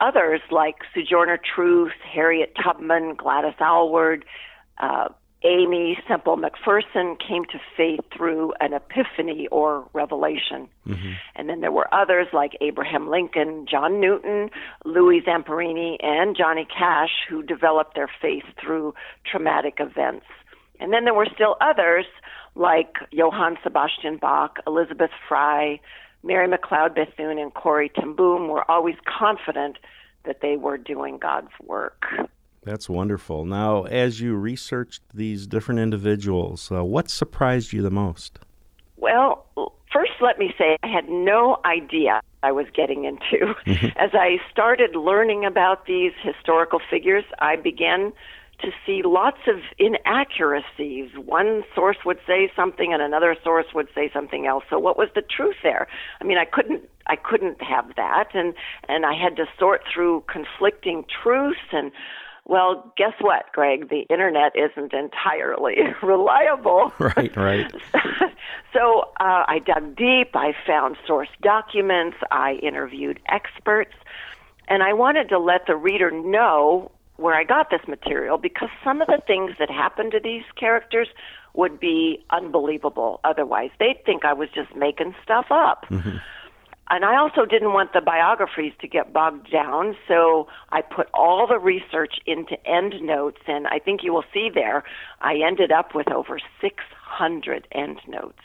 Others, 0.00 0.40
like 0.50 0.76
Sojourner 0.94 1.38
Truth, 1.54 1.92
Harriet 2.12 2.56
Tubman, 2.62 3.14
Gladys 3.14 3.54
Aylward, 3.60 4.24
uh, 4.78 5.08
Aimee 5.44 5.96
Semple 6.06 6.36
McPherson 6.36 7.16
came 7.18 7.44
to 7.46 7.58
faith 7.76 8.00
through 8.16 8.52
an 8.60 8.72
epiphany 8.72 9.48
or 9.50 9.88
revelation. 9.92 10.68
Mm-hmm. 10.86 11.12
And 11.34 11.48
then 11.48 11.60
there 11.60 11.72
were 11.72 11.92
others 11.92 12.28
like 12.32 12.52
Abraham 12.60 13.10
Lincoln, 13.10 13.66
John 13.68 14.00
Newton, 14.00 14.50
Louis 14.84 15.20
Zamperini, 15.22 15.96
and 16.00 16.36
Johnny 16.36 16.66
Cash 16.66 17.10
who 17.28 17.42
developed 17.42 17.94
their 17.94 18.10
faith 18.20 18.44
through 18.60 18.94
traumatic 19.30 19.74
events. 19.78 20.26
And 20.78 20.92
then 20.92 21.04
there 21.04 21.14
were 21.14 21.28
still 21.34 21.56
others 21.60 22.06
like 22.54 22.96
Johann 23.10 23.56
Sebastian 23.62 24.18
Bach, 24.18 24.58
Elizabeth 24.66 25.10
Fry, 25.28 25.80
Mary 26.22 26.48
McLeod 26.48 26.94
Bethune, 26.94 27.38
and 27.38 27.52
Corrie 27.54 27.90
ten 27.94 28.14
Boom 28.14 28.48
were 28.48 28.70
always 28.70 28.96
confident 29.06 29.78
that 30.24 30.40
they 30.40 30.56
were 30.56 30.78
doing 30.78 31.18
God's 31.18 31.50
work. 31.64 32.04
That's 32.64 32.88
wonderful. 32.88 33.44
Now, 33.44 33.84
as 33.84 34.20
you 34.20 34.36
researched 34.36 35.02
these 35.12 35.48
different 35.48 35.80
individuals, 35.80 36.70
uh, 36.70 36.84
what 36.84 37.10
surprised 37.10 37.72
you 37.72 37.82
the 37.82 37.90
most? 37.90 38.38
Well, 38.96 39.44
first, 39.92 40.12
let 40.20 40.38
me 40.38 40.54
say 40.56 40.76
I 40.84 40.86
had 40.86 41.08
no 41.08 41.58
idea 41.64 42.20
I 42.44 42.52
was 42.52 42.66
getting 42.72 43.04
into. 43.04 43.54
As 43.96 44.10
I 44.14 44.38
started 44.50 44.94
learning 44.94 45.44
about 45.44 45.86
these 45.86 46.12
historical 46.22 46.80
figures, 46.88 47.24
I 47.40 47.56
began 47.56 48.12
to 48.62 48.70
see 48.86 49.02
lots 49.04 49.40
of 49.46 49.56
inaccuracies. 49.78 51.10
One 51.16 51.62
source 51.74 51.98
would 52.04 52.18
say 52.26 52.50
something 52.56 52.92
and 52.92 53.02
another 53.02 53.36
source 53.42 53.66
would 53.74 53.88
say 53.94 54.10
something 54.12 54.46
else. 54.46 54.64
So 54.70 54.78
what 54.78 54.96
was 54.96 55.08
the 55.14 55.22
truth 55.22 55.56
there? 55.62 55.86
I 56.20 56.24
mean, 56.24 56.38
I 56.38 56.44
couldn't 56.44 56.88
I 57.06 57.16
couldn't 57.16 57.60
have 57.62 57.94
that 57.96 58.30
and 58.34 58.54
and 58.88 59.04
I 59.04 59.14
had 59.14 59.36
to 59.36 59.46
sort 59.58 59.82
through 59.92 60.24
conflicting 60.28 61.04
truths 61.22 61.58
and 61.72 61.92
well, 62.44 62.92
guess 62.96 63.12
what, 63.20 63.44
Greg? 63.52 63.88
The 63.88 64.00
internet 64.10 64.52
isn't 64.56 64.92
entirely 64.92 65.76
reliable. 66.02 66.92
Right, 66.98 67.36
right. 67.36 67.72
so 68.72 69.02
uh, 69.20 69.44
I 69.46 69.60
dug 69.64 69.96
deep. 69.96 70.34
I 70.34 70.52
found 70.66 70.96
source 71.06 71.28
documents. 71.42 72.16
I 72.30 72.54
interviewed 72.62 73.20
experts. 73.28 73.94
And 74.68 74.82
I 74.82 74.92
wanted 74.92 75.28
to 75.30 75.38
let 75.38 75.66
the 75.66 75.76
reader 75.76 76.10
know 76.10 76.90
where 77.22 77.34
I 77.34 77.44
got 77.44 77.70
this 77.70 77.86
material 77.88 78.36
because 78.36 78.68
some 78.84 79.00
of 79.00 79.06
the 79.06 79.20
things 79.26 79.52
that 79.58 79.70
happened 79.70 80.12
to 80.12 80.20
these 80.20 80.42
characters 80.56 81.08
would 81.54 81.78
be 81.78 82.24
unbelievable 82.30 83.20
otherwise. 83.24 83.70
They'd 83.78 84.04
think 84.04 84.24
I 84.24 84.32
was 84.32 84.48
just 84.54 84.74
making 84.74 85.14
stuff 85.22 85.46
up. 85.50 85.86
Mm-hmm. 85.88 86.16
And 86.90 87.04
I 87.06 87.16
also 87.16 87.46
didn't 87.46 87.72
want 87.72 87.94
the 87.94 88.02
biographies 88.02 88.72
to 88.80 88.88
get 88.88 89.14
bogged 89.14 89.50
down, 89.50 89.96
so 90.06 90.48
I 90.72 90.82
put 90.82 91.08
all 91.14 91.46
the 91.46 91.58
research 91.58 92.16
into 92.26 92.56
endnotes, 92.66 93.40
and 93.46 93.66
I 93.66 93.78
think 93.78 94.02
you 94.02 94.12
will 94.12 94.24
see 94.34 94.50
there, 94.52 94.84
I 95.22 95.36
ended 95.36 95.72
up 95.72 95.94
with 95.94 96.10
over 96.12 96.38
600 96.60 97.68
endnotes. 97.72 98.42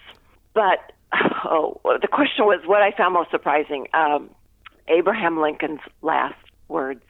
But, 0.53 0.93
oh, 1.43 1.81
the 1.83 2.07
question 2.07 2.45
was 2.45 2.61
what 2.65 2.81
I 2.81 2.91
found 2.91 3.15
most 3.15 3.31
surprising 3.31 3.87
um, 3.93 4.29
Abraham 4.87 5.41
Lincoln's 5.41 5.81
last 6.01 6.39
words 6.69 7.03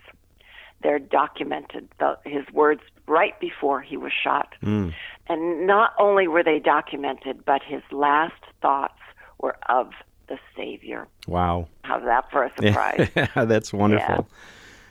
they're 0.84 1.00
documented, 1.00 1.88
the, 2.00 2.18
his 2.26 2.46
words 2.54 2.82
right 3.08 3.40
before 3.40 3.82
he 3.82 3.98
was 3.98 4.12
shot. 4.12 4.54
Mm. 4.63 4.94
And 5.28 5.68
not 5.68 5.94
only 6.00 6.28
were 6.28 6.44
they 6.44 6.60
documented, 6.60 7.44
but 7.46 7.62
his 7.63 7.82
last 7.92 8.42
thoughts 8.62 9.00
were 9.40 9.58
of 9.70 9.92
the 10.28 10.38
Savior. 10.56 11.08
Wow. 11.28 11.68
How's 11.84 12.04
that 12.04 12.30
for 12.32 12.44
a 12.44 12.52
surprise? 12.56 13.10
Yeah, 13.16 13.46
that's 13.46 13.74
wonderful. 13.74 14.28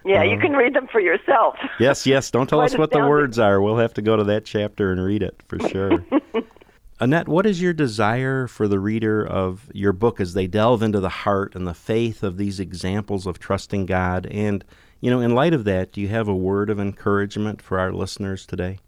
Yeah, 0.05 0.23
um, 0.23 0.29
you 0.29 0.39
can 0.39 0.53
read 0.53 0.75
them 0.75 0.87
for 0.91 1.01
yourself. 1.01 1.57
Yes, 1.79 2.07
yes. 2.07 2.31
Don't 2.33 2.49
tell 2.49 2.61
us 2.61 2.77
what 2.77 2.91
the 2.91 3.07
words 3.07 3.39
are. 3.39 3.61
We'll 3.61 3.79
have 3.79 3.95
to 3.95 4.03
go 4.03 4.17
to 4.17 4.25
that 4.25 4.45
chapter 4.45 4.93
and 4.93 5.05
read 5.05 5.23
it 5.23 5.43
for 5.49 5.59
sure. 5.69 6.05
Annette, 7.01 7.29
what 7.29 7.45
is 7.45 7.61
your 7.61 7.75
desire 7.75 8.47
for 8.47 8.69
the 8.69 8.79
reader 8.79 9.27
of 9.27 9.69
your 9.75 9.93
book 9.93 10.19
as 10.19 10.33
they 10.33 10.47
delve 10.47 10.83
into 10.83 11.01
the 11.01 11.11
heart 11.11 11.55
and 11.55 11.67
the 11.67 11.75
faith 11.75 12.23
of 12.23 12.39
these 12.39 12.59
examples 12.59 13.27
of 13.27 13.39
trusting 13.39 13.85
God 13.85 14.27
and 14.31 14.65
you 15.01 15.11
know, 15.11 15.21
in 15.21 15.35
light 15.35 15.55
of 15.55 15.65
that, 15.65 15.93
do 15.93 16.01
you 16.01 16.09
have 16.09 16.29
a 16.29 16.35
word 16.35 16.71
of 16.71 16.81
encouragement 16.81 17.61
for 17.61 17.79
our 17.79 17.93
listeners 17.93 18.47
today? 18.47 18.79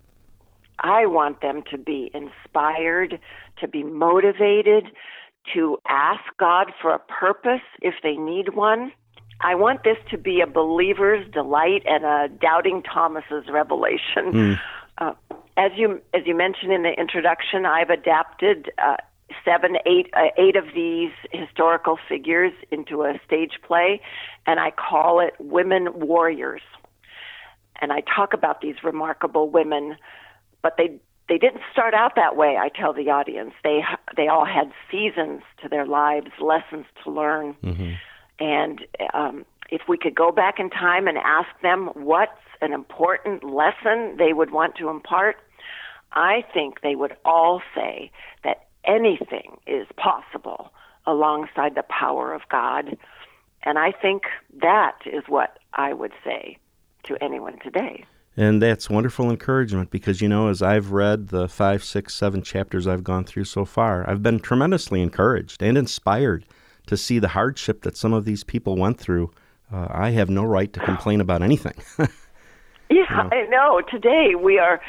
I 0.80 1.06
want 1.06 1.40
them 1.40 1.62
to 1.70 1.78
be 1.78 2.10
inspired, 2.14 3.18
to 3.60 3.68
be 3.68 3.82
motivated, 3.82 4.84
to 5.54 5.78
ask 5.88 6.22
God 6.38 6.72
for 6.80 6.94
a 6.94 6.98
purpose 6.98 7.62
if 7.80 7.94
they 8.02 8.16
need 8.16 8.54
one. 8.54 8.92
I 9.40 9.54
want 9.54 9.84
this 9.84 9.96
to 10.10 10.18
be 10.18 10.40
a 10.40 10.46
believer's 10.46 11.28
delight 11.32 11.82
and 11.86 12.04
a 12.04 12.28
doubting 12.28 12.82
Thomas's 12.82 13.44
revelation. 13.50 14.32
Mm. 14.32 14.60
Uh, 14.98 15.12
as 15.56 15.72
you 15.76 16.00
as 16.14 16.22
you 16.26 16.36
mentioned 16.36 16.72
in 16.72 16.82
the 16.82 16.92
introduction, 16.98 17.66
I've 17.66 17.90
adapted 17.90 18.70
uh, 18.78 18.96
seven, 19.44 19.76
eight, 19.86 20.08
uh, 20.14 20.28
eight 20.36 20.56
of 20.56 20.64
these 20.74 21.12
historical 21.32 21.98
figures 22.08 22.52
into 22.70 23.02
a 23.02 23.20
stage 23.26 23.58
play, 23.66 24.00
and 24.46 24.58
I 24.60 24.70
call 24.70 25.20
it 25.20 25.34
Women 25.38 25.88
Warriors. 25.94 26.62
And 27.80 27.92
I 27.92 28.00
talk 28.00 28.32
about 28.32 28.60
these 28.60 28.76
remarkable 28.82 29.48
women, 29.50 29.96
but 30.62 30.76
they 30.76 31.00
they 31.28 31.38
didn't 31.38 31.60
start 31.70 31.92
out 31.92 32.16
that 32.16 32.36
way. 32.36 32.56
I 32.56 32.70
tell 32.70 32.92
the 32.92 33.10
audience 33.10 33.52
they 33.62 33.80
they 34.16 34.28
all 34.28 34.44
had 34.44 34.72
seasons 34.90 35.42
to 35.62 35.68
their 35.68 35.86
lives, 35.86 36.28
lessons 36.40 36.86
to 37.04 37.10
learn, 37.10 37.54
mm-hmm. 37.62 37.92
and 38.40 38.80
um, 39.14 39.44
if 39.70 39.82
we 39.88 39.98
could 39.98 40.14
go 40.14 40.32
back 40.32 40.58
in 40.58 40.70
time 40.70 41.06
and 41.06 41.18
ask 41.18 41.48
them 41.62 41.90
what's 41.94 42.32
an 42.60 42.72
important 42.72 43.44
lesson 43.44 44.16
they 44.16 44.32
would 44.32 44.50
want 44.50 44.74
to 44.76 44.88
impart, 44.88 45.36
I 46.12 46.44
think 46.52 46.80
they 46.80 46.94
would 46.94 47.16
all 47.24 47.62
say 47.74 48.10
that 48.42 48.67
anything 48.88 49.58
is 49.66 49.86
possible 49.96 50.72
alongside 51.06 51.74
the 51.74 51.84
power 51.88 52.32
of 52.32 52.42
God. 52.50 52.96
And 53.62 53.78
I 53.78 53.92
think 53.92 54.24
that 54.60 54.98
is 55.06 55.24
what 55.28 55.58
I 55.74 55.92
would 55.92 56.12
say 56.24 56.58
to 57.04 57.22
anyone 57.22 57.58
today. 57.60 58.04
And 58.36 58.62
that's 58.62 58.88
wonderful 58.88 59.30
encouragement 59.30 59.90
because, 59.90 60.20
you 60.20 60.28
know, 60.28 60.48
as 60.48 60.62
I've 60.62 60.92
read 60.92 61.28
the 61.28 61.48
five, 61.48 61.82
six, 61.82 62.14
seven 62.14 62.40
chapters 62.40 62.86
I've 62.86 63.02
gone 63.02 63.24
through 63.24 63.44
so 63.44 63.64
far, 63.64 64.08
I've 64.08 64.22
been 64.22 64.38
tremendously 64.38 65.02
encouraged 65.02 65.60
and 65.62 65.76
inspired 65.76 66.44
to 66.86 66.96
see 66.96 67.18
the 67.18 67.28
hardship 67.28 67.82
that 67.82 67.96
some 67.96 68.12
of 68.12 68.24
these 68.24 68.44
people 68.44 68.76
went 68.76 68.98
through. 68.98 69.32
Uh, 69.72 69.88
I 69.90 70.10
have 70.10 70.30
no 70.30 70.44
right 70.44 70.72
to 70.72 70.80
complain 70.80 71.20
about 71.20 71.42
anything. 71.42 71.74
yeah, 71.98 72.06
you 72.90 73.06
know? 73.10 73.28
I 73.32 73.46
know. 73.50 73.82
Today 73.90 74.34
we 74.40 74.58
are 74.58 74.80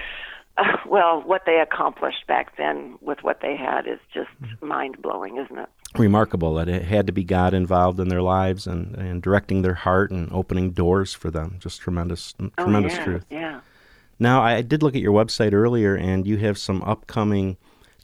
well, 0.87 1.21
what 1.21 1.43
they 1.45 1.59
accomplished 1.59 2.25
back 2.27 2.57
then 2.57 2.97
with 3.01 3.19
what 3.21 3.41
they 3.41 3.55
had 3.55 3.87
is 3.87 3.99
just 4.13 4.29
mind 4.61 5.01
blowing, 5.01 5.37
isn't 5.37 5.57
it? 5.57 5.69
Remarkable 5.95 6.53
that 6.55 6.69
it 6.69 6.83
had 6.83 7.07
to 7.07 7.13
be 7.13 7.23
God 7.23 7.53
involved 7.53 7.99
in 7.99 8.09
their 8.09 8.21
lives 8.21 8.67
and, 8.67 8.95
and 8.95 9.21
directing 9.21 9.61
their 9.61 9.73
heart 9.73 10.11
and 10.11 10.31
opening 10.31 10.71
doors 10.71 11.13
for 11.13 11.31
them. 11.31 11.57
Just 11.59 11.81
tremendous, 11.81 12.33
oh, 12.39 12.49
tremendous 12.59 12.93
yeah, 12.93 13.03
truth. 13.03 13.25
Yeah. 13.29 13.61
Now, 14.19 14.41
I 14.41 14.61
did 14.61 14.83
look 14.83 14.95
at 14.95 15.01
your 15.01 15.13
website 15.13 15.53
earlier, 15.53 15.95
and 15.95 16.27
you 16.27 16.37
have 16.37 16.57
some 16.57 16.83
upcoming 16.83 17.57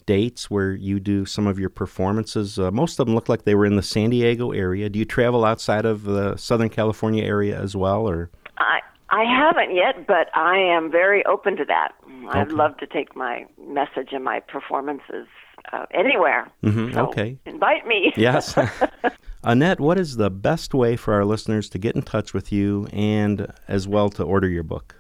dates 0.06 0.50
where 0.50 0.72
you 0.72 1.00
do 1.00 1.26
some 1.26 1.46
of 1.46 1.60
your 1.60 1.70
performances. 1.70 2.58
Uh, 2.58 2.72
most 2.72 3.00
of 3.00 3.06
them 3.06 3.16
look 3.16 3.28
like 3.28 3.44
they 3.44 3.56
were 3.56 3.66
in 3.66 3.76
the 3.76 3.84
San 3.84 4.12
Diego 4.12 4.52
area. 4.52 4.88
Do 4.88 4.98
you 4.98 5.06
travel 5.06 5.44
outside 5.44 5.86
of 5.86 6.04
the 6.04 6.38
Southern 6.38 6.70
California 6.70 7.24
area 7.24 7.60
as 7.60 7.76
well, 7.76 8.08
or? 8.08 8.30
I 8.58 8.80
I 9.16 9.24
haven't 9.24 9.74
yet, 9.74 10.06
but 10.06 10.28
I 10.36 10.58
am 10.58 10.92
very 10.92 11.26
open 11.26 11.56
to 11.56 11.66
that. 11.66 11.94
Okay. 12.06 12.38
I'd 12.38 12.52
love 12.52 12.76
to 12.78 12.86
take 12.86 13.16
my 13.16 13.46
message 13.66 14.10
and 14.12 14.26
my 14.26 14.42
performances 14.42 15.28
uh, 15.72 15.86
anywhere. 15.94 16.52
Mm-hmm. 16.64 16.94
So 16.94 17.08
okay. 17.08 17.38
Invite 17.46 17.88
me. 17.88 18.12
yes. 18.18 18.58
Annette, 19.44 19.80
what 19.80 19.98
is 19.98 20.18
the 20.18 20.30
best 20.30 20.74
way 20.74 20.98
for 20.98 21.14
our 21.14 21.24
listeners 21.24 21.70
to 21.70 21.78
get 21.78 21.96
in 21.96 22.02
touch 22.02 22.34
with 22.34 22.52
you 22.52 22.88
and 22.92 23.54
as 23.70 23.88
well 23.88 24.10
to 24.10 24.24
order 24.24 24.50
your 24.50 24.64
book? 24.64 24.96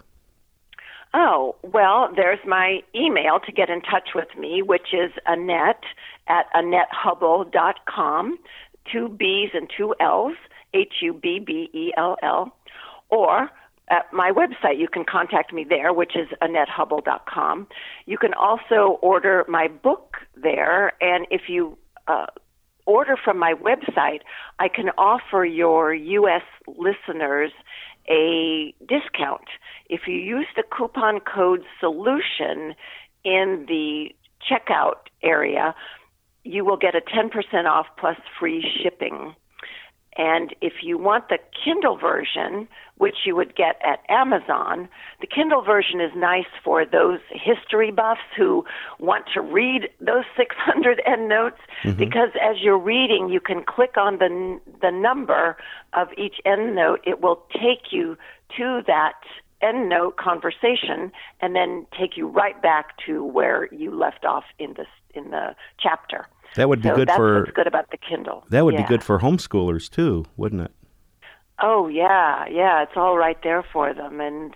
Oh, 1.13 1.57
well, 1.61 2.09
there's 2.15 2.39
my 2.47 2.79
email 2.95 3.41
to 3.45 3.51
get 3.51 3.69
in 3.69 3.81
touch 3.81 4.09
with 4.15 4.29
me, 4.37 4.61
which 4.61 4.93
is 4.93 5.11
Annette 5.25 5.83
at 6.29 6.45
AnnetteHubbell.com, 6.53 8.37
two 8.89 9.09
B's 9.09 9.49
and 9.53 9.69
two 9.75 9.93
L's, 9.99 10.35
H 10.73 10.93
U 11.01 11.13
B 11.13 11.39
B 11.39 11.69
E 11.73 11.91
L 11.97 12.15
L, 12.23 12.55
or 13.09 13.49
at 13.89 14.11
my 14.11 14.31
website. 14.31 14.79
You 14.79 14.87
can 14.87 15.05
contact 15.05 15.53
me 15.53 15.65
there, 15.67 15.93
which 15.93 16.15
is 16.15 16.27
AnnetteHubbell.com. 16.41 17.67
You 18.05 18.17
can 18.17 18.33
also 18.33 18.99
order 19.01 19.45
my 19.47 19.67
book 19.67 20.17
there, 20.35 20.93
and 21.01 21.27
if 21.29 21.43
you 21.47 21.77
uh, 22.07 22.27
order 22.85 23.15
from 23.21 23.37
my 23.39 23.53
website, 23.53 24.21
I 24.59 24.67
can 24.67 24.89
offer 24.97 25.45
your 25.45 25.93
U.S. 25.93 26.43
listeners 26.67 27.51
a 28.07 28.73
discount. 28.87 29.45
If 29.89 30.01
you 30.07 30.15
use 30.15 30.47
the 30.55 30.63
coupon 30.63 31.19
code 31.19 31.63
SOLUTION 31.81 32.75
in 33.23 33.65
the 33.67 34.09
checkout 34.47 35.07
area, 35.23 35.73
you 36.43 36.63
will 36.63 36.77
get 36.77 36.93
a 36.95 37.01
10% 37.01 37.65
off 37.65 37.87
plus 37.97 38.17
free 38.39 38.63
shipping. 38.83 39.35
And 40.17 40.55
if 40.61 40.73
you 40.81 40.97
want 40.97 41.27
the 41.29 41.39
Kindle 41.63 41.97
version, 41.97 42.67
which 42.97 43.15
you 43.25 43.35
would 43.35 43.55
get 43.55 43.75
at 43.83 43.99
Amazon, 44.07 44.87
the 45.19 45.27
Kindle 45.27 45.61
version 45.61 45.99
is 45.99 46.11
nice 46.15 46.45
for 46.63 46.85
those 46.85 47.19
history 47.31 47.91
buffs 47.91 48.21
who 48.37 48.63
want 48.99 49.25
to 49.33 49.41
read 49.41 49.89
those 49.99 50.23
600 50.37 51.01
endnotes 51.05 51.59
mm-hmm. 51.83 51.97
because 51.97 52.29
as 52.41 52.57
you're 52.61 52.79
reading, 52.79 53.29
you 53.29 53.41
can 53.41 53.63
click 53.63 53.97
on 53.97 54.17
the 54.19 54.59
the 54.81 54.91
number 54.91 55.57
of 55.93 56.07
each 56.17 56.35
endnote. 56.45 56.99
It 57.05 57.21
will 57.21 57.43
take 57.51 57.91
you 57.91 58.17
to 58.57 58.81
that 58.87 59.19
endnote 59.61 60.15
conversation 60.17 61.11
and 61.41 61.55
then 61.55 61.85
take 61.97 62.15
you 62.15 62.27
right 62.27 62.61
back 62.61 62.97
to 63.05 63.23
where 63.23 63.73
you 63.73 63.93
left 63.93 64.25
off 64.25 64.43
in 64.59 64.73
the 64.73 64.85
in 65.15 65.31
the 65.31 65.55
chapter. 65.79 66.27
That 66.55 66.69
would 66.69 66.81
be 66.81 66.89
so 66.89 66.95
good 66.95 67.07
that's 67.09 67.17
for. 67.17 67.39
What's 67.39 67.51
good 67.51 67.67
about 67.67 67.91
the 67.91 67.97
Kindle? 67.97 68.45
That 68.49 68.65
would 68.65 68.75
yeah. 68.75 68.83
be 68.83 68.87
good 68.87 69.03
for 69.03 69.19
homeschoolers 69.19 69.89
too, 69.89 70.25
wouldn't 70.37 70.61
it? 70.61 70.71
Oh 71.61 71.87
yeah, 71.87 72.45
yeah. 72.47 72.83
It's 72.83 72.95
all 72.95 73.17
right 73.17 73.37
there 73.43 73.63
for 73.73 73.93
them, 73.93 74.21
and 74.21 74.53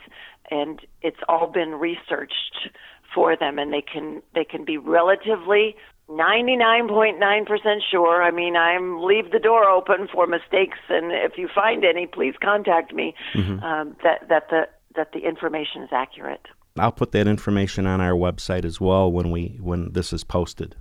and 0.51 0.79
it's 1.01 1.19
all 1.27 1.47
been 1.47 1.75
researched 1.75 2.69
for 3.13 3.35
them, 3.35 3.59
and 3.59 3.73
they 3.73 3.81
can 3.81 4.21
they 4.35 4.45
can 4.45 4.63
be 4.65 4.77
relatively 4.77 5.75
99.9% 6.09 7.79
sure. 7.89 8.23
I 8.23 8.31
mean, 8.31 8.55
I'm 8.55 9.01
leave 9.01 9.31
the 9.31 9.39
door 9.39 9.69
open 9.69 10.07
for 10.11 10.25
mistakes, 10.25 10.79
and 10.89 11.11
if 11.11 11.37
you 11.37 11.47
find 11.53 11.85
any, 11.85 12.07
please 12.07 12.33
contact 12.41 12.93
me. 12.93 13.13
Mm-hmm. 13.33 13.63
Um, 13.63 13.95
that 14.03 14.27
that 14.29 14.49
the 14.49 14.67
that 14.95 15.11
the 15.13 15.19
information 15.19 15.83
is 15.83 15.89
accurate. 15.91 16.47
I'll 16.79 16.91
put 16.91 17.11
that 17.11 17.27
information 17.27 17.85
on 17.85 18.01
our 18.01 18.13
website 18.13 18.65
as 18.65 18.79
well 18.79 19.11
when 19.11 19.31
we 19.31 19.57
when 19.61 19.91
this 19.93 20.13
is 20.13 20.23
posted. 20.23 20.75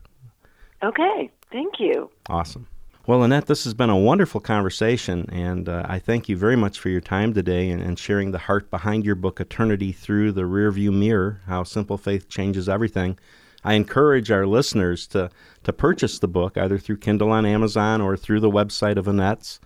Okay, 0.82 1.30
thank 1.50 1.80
you. 1.80 2.10
Awesome. 2.28 2.68
Well, 3.08 3.22
Annette, 3.22 3.46
this 3.46 3.64
has 3.64 3.72
been 3.72 3.88
a 3.88 3.96
wonderful 3.96 4.38
conversation, 4.38 5.26
and 5.32 5.66
uh, 5.66 5.82
I 5.88 5.98
thank 5.98 6.28
you 6.28 6.36
very 6.36 6.56
much 6.56 6.78
for 6.78 6.90
your 6.90 7.00
time 7.00 7.32
today 7.32 7.70
and, 7.70 7.80
and, 7.80 7.98
sharing 7.98 8.32
the 8.32 8.38
heart 8.38 8.70
behind 8.70 9.06
your 9.06 9.14
book, 9.14 9.40
Eternity 9.40 9.92
Through 9.92 10.32
the 10.32 10.42
Rearview 10.42 10.92
Mirror 10.92 11.40
How 11.46 11.62
Simple 11.62 11.96
Faith 11.96 12.28
Changes 12.28 12.68
Everything. 12.68 13.18
I 13.64 13.74
encourage 13.74 14.30
our 14.30 14.46
listeners 14.46 15.06
to, 15.08 15.30
to 15.64 15.72
purchase 15.72 16.18
the 16.18 16.28
book 16.28 16.58
either 16.58 16.76
through 16.76 16.98
Kindle 16.98 17.32
on 17.32 17.46
Amazon 17.46 18.02
or 18.02 18.14
through 18.14 18.40
the 18.40 18.50
website 18.50 18.98
of 18.98 19.08
Annette's, 19.08 19.58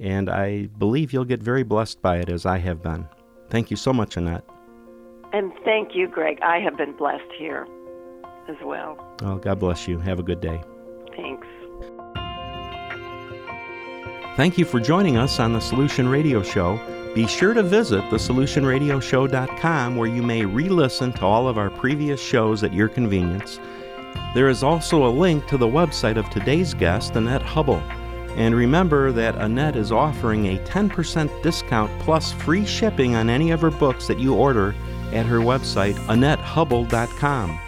and 0.00 0.30
I 0.30 0.68
believe 0.78 1.12
you'll 1.12 1.26
get 1.26 1.42
very 1.42 1.64
blessed 1.64 2.00
by 2.00 2.16
it 2.16 2.30
as 2.30 2.46
I 2.46 2.56
have 2.58 2.82
been. 2.82 3.06
Thank 3.50 3.70
you 3.70 3.76
so 3.76 3.92
much, 3.92 4.16
Annette. 4.16 4.44
And 5.36 5.52
thank 5.66 5.94
you, 5.94 6.08
Greg. 6.08 6.38
I 6.40 6.60
have 6.60 6.78
been 6.78 6.92
blessed 6.92 7.30
here 7.36 7.66
as 8.48 8.56
well. 8.64 8.96
Well, 9.20 9.36
God 9.36 9.58
bless 9.58 9.86
you. 9.86 9.98
Have 9.98 10.18
a 10.18 10.22
good 10.22 10.40
day. 10.40 10.62
Thanks. 11.14 11.46
Thank 14.38 14.56
you 14.56 14.64
for 14.64 14.80
joining 14.80 15.18
us 15.18 15.38
on 15.38 15.52
the 15.52 15.60
Solution 15.60 16.08
Radio 16.08 16.42
Show. 16.42 16.80
Be 17.14 17.26
sure 17.26 17.52
to 17.52 17.62
visit 17.62 18.02
thesolutionradioshow.com 18.04 19.96
where 19.96 20.08
you 20.08 20.22
may 20.22 20.42
re 20.42 20.70
listen 20.70 21.12
to 21.12 21.26
all 21.26 21.48
of 21.48 21.58
our 21.58 21.68
previous 21.68 22.18
shows 22.18 22.64
at 22.64 22.72
your 22.72 22.88
convenience. 22.88 23.60
There 24.32 24.48
is 24.48 24.62
also 24.62 25.06
a 25.06 25.12
link 25.12 25.46
to 25.48 25.58
the 25.58 25.68
website 25.68 26.16
of 26.16 26.30
today's 26.30 26.72
guest, 26.72 27.14
Annette 27.14 27.42
Hubbell. 27.42 27.82
And 28.38 28.54
remember 28.54 29.12
that 29.12 29.36
Annette 29.36 29.76
is 29.76 29.92
offering 29.92 30.46
a 30.46 30.58
10% 30.60 31.42
discount 31.42 31.90
plus 32.00 32.32
free 32.32 32.64
shipping 32.64 33.16
on 33.16 33.28
any 33.28 33.50
of 33.50 33.60
her 33.60 33.70
books 33.70 34.06
that 34.06 34.18
you 34.18 34.32
order 34.32 34.74
at 35.12 35.26
her 35.26 35.38
website, 35.38 35.94
AnnetteHubbell.com 36.06 37.60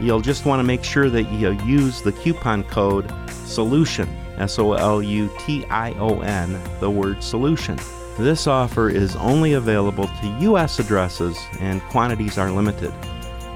you'll 0.00 0.20
just 0.20 0.44
want 0.44 0.58
to 0.60 0.64
make 0.64 0.84
sure 0.84 1.08
that 1.10 1.30
you 1.32 1.52
use 1.64 2.02
the 2.02 2.12
coupon 2.12 2.62
code 2.64 3.08
SOLUTION, 3.30 4.08
S 4.38 4.58
O 4.58 4.72
L 4.72 5.00
U 5.02 5.30
T 5.38 5.64
I 5.66 5.92
O 5.94 6.20
N, 6.20 6.60
the 6.80 6.90
word 6.90 7.22
solution. 7.22 7.78
This 8.18 8.46
offer 8.46 8.88
is 8.88 9.14
only 9.16 9.52
available 9.54 10.06
to 10.06 10.38
U.S. 10.42 10.78
addresses 10.78 11.36
and 11.60 11.82
quantities 11.82 12.38
are 12.38 12.50
limited. 12.50 12.94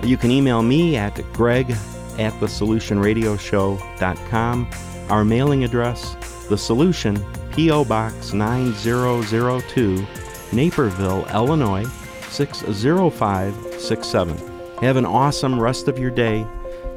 You 0.03 0.17
can 0.17 0.33
email 0.33 0.63
me 0.63 0.97
at 0.97 1.21
greg 1.33 1.71
at 2.19 2.33
thesolutionradioshow.com. 2.35 4.71
Our 5.09 5.25
mailing 5.25 5.65
address, 5.65 6.45
The 6.49 6.59
Solution, 6.59 7.25
P.O. 7.53 7.85
Box 7.85 8.33
9002, 8.33 10.07
Naperville, 10.53 11.27
Illinois 11.33 11.85
60567. 12.31 14.37
Have 14.81 14.97
an 14.97 15.07
awesome 15.07 15.61
rest 15.61 15.89
of 15.89 15.99
your 15.99 16.11
day. 16.11 16.47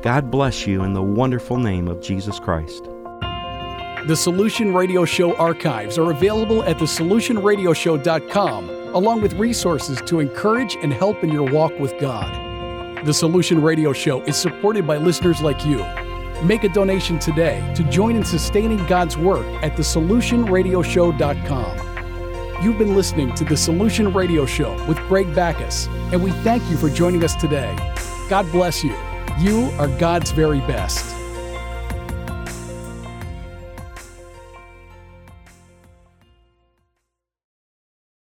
God 0.01 0.31
bless 0.31 0.65
you 0.67 0.83
in 0.83 0.93
the 0.93 1.01
wonderful 1.01 1.57
name 1.57 1.87
of 1.87 2.01
Jesus 2.01 2.39
Christ. 2.39 2.83
The 4.07 4.15
Solution 4.15 4.73
Radio 4.73 5.05
Show 5.05 5.35
archives 5.35 5.99
are 5.99 6.09
available 6.09 6.63
at 6.63 6.77
thesolutionradioshow.com, 6.77 8.69
along 8.95 9.21
with 9.21 9.33
resources 9.33 10.01
to 10.07 10.19
encourage 10.19 10.75
and 10.81 10.91
help 10.91 11.23
in 11.23 11.31
your 11.31 11.47
walk 11.51 11.77
with 11.79 11.93
God. 11.99 13.05
The 13.05 13.13
Solution 13.13 13.61
Radio 13.61 13.93
Show 13.93 14.23
is 14.23 14.37
supported 14.37 14.87
by 14.87 14.97
listeners 14.97 15.39
like 15.41 15.63
you. 15.65 15.85
Make 16.43 16.63
a 16.63 16.69
donation 16.69 17.19
today 17.19 17.71
to 17.75 17.83
join 17.85 18.15
in 18.15 18.25
sustaining 18.25 18.83
God's 18.87 19.15
work 19.17 19.45
at 19.63 19.77
thesolutionradioshow.com. 19.77 21.90
You've 22.61 22.77
been 22.77 22.95
listening 22.95 23.33
to 23.33 23.43
the 23.43 23.57
Solution 23.57 24.13
Radio 24.13 24.45
Show 24.45 24.75
with 24.85 24.99
Greg 25.07 25.33
Backus, 25.33 25.87
and 26.13 26.23
we 26.23 26.29
thank 26.43 26.61
you 26.69 26.77
for 26.77 26.91
joining 26.91 27.23
us 27.23 27.33
today. 27.33 27.75
God 28.29 28.51
bless 28.51 28.83
you. 28.83 28.95
You 29.39 29.71
are 29.79 29.87
God's 29.97 30.29
very 30.29 30.59
best. 30.59 31.20